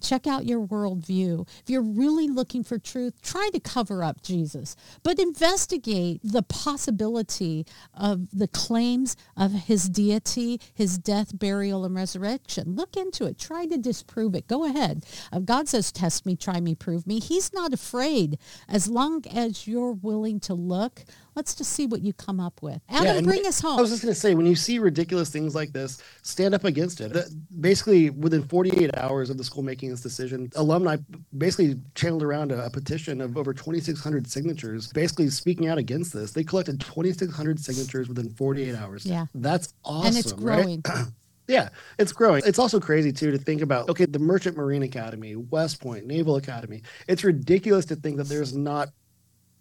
check 0.00 0.26
out 0.26 0.46
your 0.46 0.66
worldview. 0.66 1.46
If 1.62 1.68
you're 1.68 1.82
really 1.82 2.28
looking 2.28 2.64
for 2.64 2.78
truth, 2.78 3.20
try 3.22 3.50
to 3.52 3.60
cover 3.60 4.02
up 4.02 4.22
Jesus, 4.22 4.76
but 5.02 5.18
investigate 5.18 6.20
the 6.22 6.42
possibility 6.42 7.66
of 7.94 8.30
the 8.32 8.48
claims 8.48 9.16
of 9.36 9.52
his 9.52 9.88
deity, 9.88 10.60
his 10.74 10.98
death, 10.98 11.38
burial, 11.38 11.84
and 11.84 11.94
resurrection. 11.94 12.74
Look 12.74 12.96
into 12.96 13.24
it. 13.26 13.38
Try 13.38 13.66
to 13.66 13.78
disprove 13.78 14.34
it. 14.34 14.46
Go 14.48 14.64
ahead. 14.64 15.04
Uh, 15.32 15.40
God 15.40 15.68
says, 15.68 15.92
test 15.92 16.26
me, 16.26 16.36
try 16.36 16.60
me, 16.60 16.74
prove 16.74 17.06
me. 17.06 17.20
He's 17.20 17.52
not 17.52 17.72
afraid 17.72 18.38
as 18.68 18.88
long 18.88 19.24
as 19.26 19.66
you're 19.66 19.92
willing 19.92 20.40
to 20.40 20.54
look 20.54 21.04
let's 21.40 21.54
just 21.54 21.72
see 21.72 21.86
what 21.86 22.02
you 22.02 22.12
come 22.12 22.38
up 22.38 22.60
with. 22.60 22.82
Adam, 22.90 23.16
yeah, 23.16 23.20
bring 23.22 23.46
us 23.46 23.62
home. 23.62 23.78
I 23.78 23.80
was 23.80 23.88
just 23.88 24.02
going 24.02 24.12
to 24.12 24.20
say, 24.20 24.34
when 24.34 24.44
you 24.44 24.54
see 24.54 24.78
ridiculous 24.78 25.30
things 25.30 25.54
like 25.54 25.72
this, 25.72 26.02
stand 26.20 26.54
up 26.54 26.64
against 26.64 27.00
it. 27.00 27.16
Basically, 27.62 28.10
within 28.10 28.42
48 28.42 28.90
hours 28.98 29.30
of 29.30 29.38
the 29.38 29.44
school 29.44 29.62
making 29.62 29.88
this 29.88 30.02
decision, 30.02 30.50
alumni 30.54 30.98
basically 31.38 31.80
channeled 31.94 32.22
around 32.22 32.52
a, 32.52 32.66
a 32.66 32.68
petition 32.68 33.22
of 33.22 33.38
over 33.38 33.54
2,600 33.54 34.26
signatures, 34.26 34.92
basically 34.92 35.30
speaking 35.30 35.66
out 35.66 35.78
against 35.78 36.12
this. 36.12 36.32
They 36.32 36.44
collected 36.44 36.78
2,600 36.78 37.58
signatures 37.58 38.06
within 38.06 38.28
48 38.28 38.74
hours. 38.74 39.06
Yeah. 39.06 39.24
That's 39.34 39.72
awesome. 39.82 40.08
And 40.08 40.18
it's 40.18 40.32
growing. 40.32 40.82
Right? 40.86 41.06
Yeah, 41.48 41.70
it's 41.98 42.12
growing. 42.12 42.44
It's 42.46 42.60
also 42.60 42.78
crazy 42.78 43.10
too 43.10 43.32
to 43.32 43.38
think 43.38 43.60
about. 43.60 43.88
Okay, 43.88 44.04
the 44.04 44.20
Merchant 44.20 44.56
Marine 44.56 44.84
Academy, 44.84 45.34
West 45.34 45.80
Point, 45.80 46.06
Naval 46.06 46.36
Academy. 46.36 46.82
It's 47.08 47.24
ridiculous 47.24 47.84
to 47.86 47.96
think 47.96 48.18
that 48.18 48.28
there's 48.28 48.54
not 48.54 48.90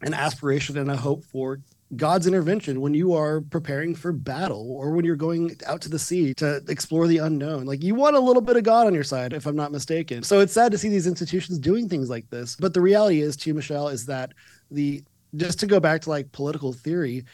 an 0.01 0.13
aspiration 0.13 0.77
and 0.77 0.89
a 0.89 0.97
hope 0.97 1.23
for 1.25 1.59
God's 1.95 2.27
intervention 2.27 2.81
when 2.81 2.93
you 2.93 3.13
are 3.13 3.41
preparing 3.41 3.95
for 3.95 4.11
battle 4.11 4.71
or 4.71 4.91
when 4.91 5.05
you're 5.05 5.15
going 5.15 5.55
out 5.65 5.81
to 5.81 5.89
the 5.89 5.97
sea 5.97 6.33
to 6.35 6.61
explore 6.67 7.07
the 7.07 7.17
unknown. 7.17 7.65
Like 7.65 7.83
you 7.83 7.95
want 7.95 8.15
a 8.15 8.19
little 8.19 8.41
bit 8.41 8.57
of 8.57 8.63
God 8.63 8.85
on 8.85 8.93
your 8.93 9.03
side, 9.03 9.33
if 9.33 9.47
I'm 9.47 9.55
not 9.55 9.71
mistaken. 9.71 10.21
So 10.21 10.39
it's 10.39 10.53
sad 10.53 10.71
to 10.71 10.77
see 10.77 10.89
these 10.89 11.07
institutions 11.07 11.57
doing 11.57 11.89
things 11.89 12.09
like 12.09 12.29
this. 12.29 12.55
But 12.55 12.73
the 12.73 12.81
reality 12.81 13.21
is, 13.21 13.35
too, 13.35 13.53
Michelle, 13.55 13.87
is 13.87 14.05
that 14.05 14.33
the 14.69 15.03
just 15.35 15.59
to 15.59 15.67
go 15.67 15.79
back 15.79 16.01
to 16.01 16.09
like 16.09 16.31
political 16.31 16.73
theory, 16.73 17.25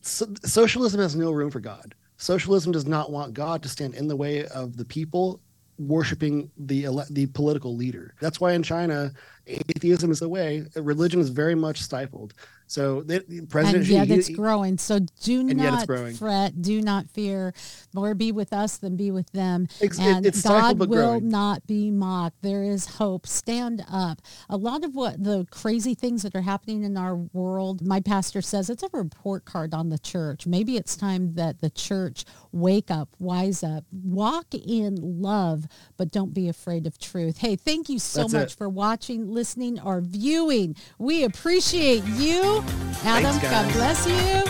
so, 0.00 0.26
socialism 0.44 1.00
has 1.00 1.14
no 1.14 1.30
room 1.30 1.50
for 1.50 1.60
God. 1.60 1.94
Socialism 2.16 2.72
does 2.72 2.86
not 2.86 3.10
want 3.10 3.34
God 3.34 3.62
to 3.62 3.68
stand 3.68 3.94
in 3.94 4.08
the 4.08 4.16
way 4.16 4.46
of 4.46 4.76
the 4.76 4.84
people 4.84 5.40
worshiping 5.78 6.50
the 6.56 6.86
the 7.10 7.26
political 7.26 7.76
leader. 7.76 8.14
That's 8.20 8.40
why 8.40 8.52
in 8.52 8.62
China, 8.62 9.12
atheism 9.46 10.10
is 10.10 10.20
the 10.20 10.28
way. 10.28 10.64
Religion 10.76 11.20
is 11.20 11.28
very 11.30 11.54
much 11.54 11.80
stifled. 11.80 12.34
So 12.72 13.02
the 13.02 13.20
president, 13.50 13.84
and 13.84 13.86
yet 13.86 14.06
he, 14.06 14.14
it's 14.14 14.28
he, 14.28 14.34
growing. 14.34 14.78
So 14.78 15.00
do 15.20 15.44
not 15.44 15.86
fret, 16.16 16.62
do 16.62 16.80
not 16.80 17.06
fear. 17.10 17.52
More 17.92 18.14
be 18.14 18.32
with 18.32 18.50
us 18.54 18.78
than 18.78 18.96
be 18.96 19.10
with 19.10 19.30
them. 19.32 19.68
It's, 19.78 19.98
and 19.98 20.24
it's 20.24 20.40
God 20.40 20.78
will 20.78 20.86
growing. 20.86 21.28
not 21.28 21.66
be 21.66 21.90
mocked. 21.90 22.40
There 22.40 22.64
is 22.64 22.86
hope. 22.86 23.26
Stand 23.26 23.84
up. 23.92 24.22
A 24.48 24.56
lot 24.56 24.84
of 24.84 24.94
what 24.94 25.22
the 25.22 25.46
crazy 25.50 25.94
things 25.94 26.22
that 26.22 26.34
are 26.34 26.40
happening 26.40 26.82
in 26.82 26.96
our 26.96 27.14
world, 27.14 27.86
my 27.86 28.00
pastor 28.00 28.40
says 28.40 28.70
it's 28.70 28.82
a 28.82 28.88
report 28.94 29.44
card 29.44 29.74
on 29.74 29.90
the 29.90 29.98
church. 29.98 30.46
Maybe 30.46 30.78
it's 30.78 30.96
time 30.96 31.34
that 31.34 31.60
the 31.60 31.68
church 31.68 32.24
wake 32.52 32.90
up, 32.90 33.10
wise 33.18 33.62
up, 33.62 33.84
walk 33.92 34.54
in 34.54 34.96
love, 35.20 35.66
but 35.98 36.10
don't 36.10 36.32
be 36.32 36.48
afraid 36.48 36.86
of 36.86 36.96
truth. 36.98 37.36
Hey, 37.38 37.56
thank 37.56 37.90
you 37.90 37.98
so 37.98 38.22
That's 38.22 38.32
much 38.32 38.52
it. 38.52 38.56
for 38.56 38.70
watching, 38.70 39.26
listening 39.32 39.80
or 39.80 40.00
viewing. 40.00 40.76
We 40.98 41.24
appreciate 41.24 42.04
you. 42.04 42.62
Adam, 43.04 43.32
Thanks, 43.32 43.42
God 43.50 43.72
bless 43.72 44.06
you. 44.06 44.42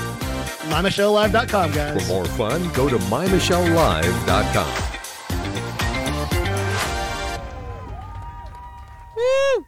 MyMichelleLive.com, 0.70 1.72
guys. 1.72 2.02
For 2.06 2.08
more 2.12 2.24
fun, 2.24 2.72
go 2.72 2.88
to 2.88 2.96
MyMichelleLive.com. 2.96 4.92
Woo! 9.16 9.66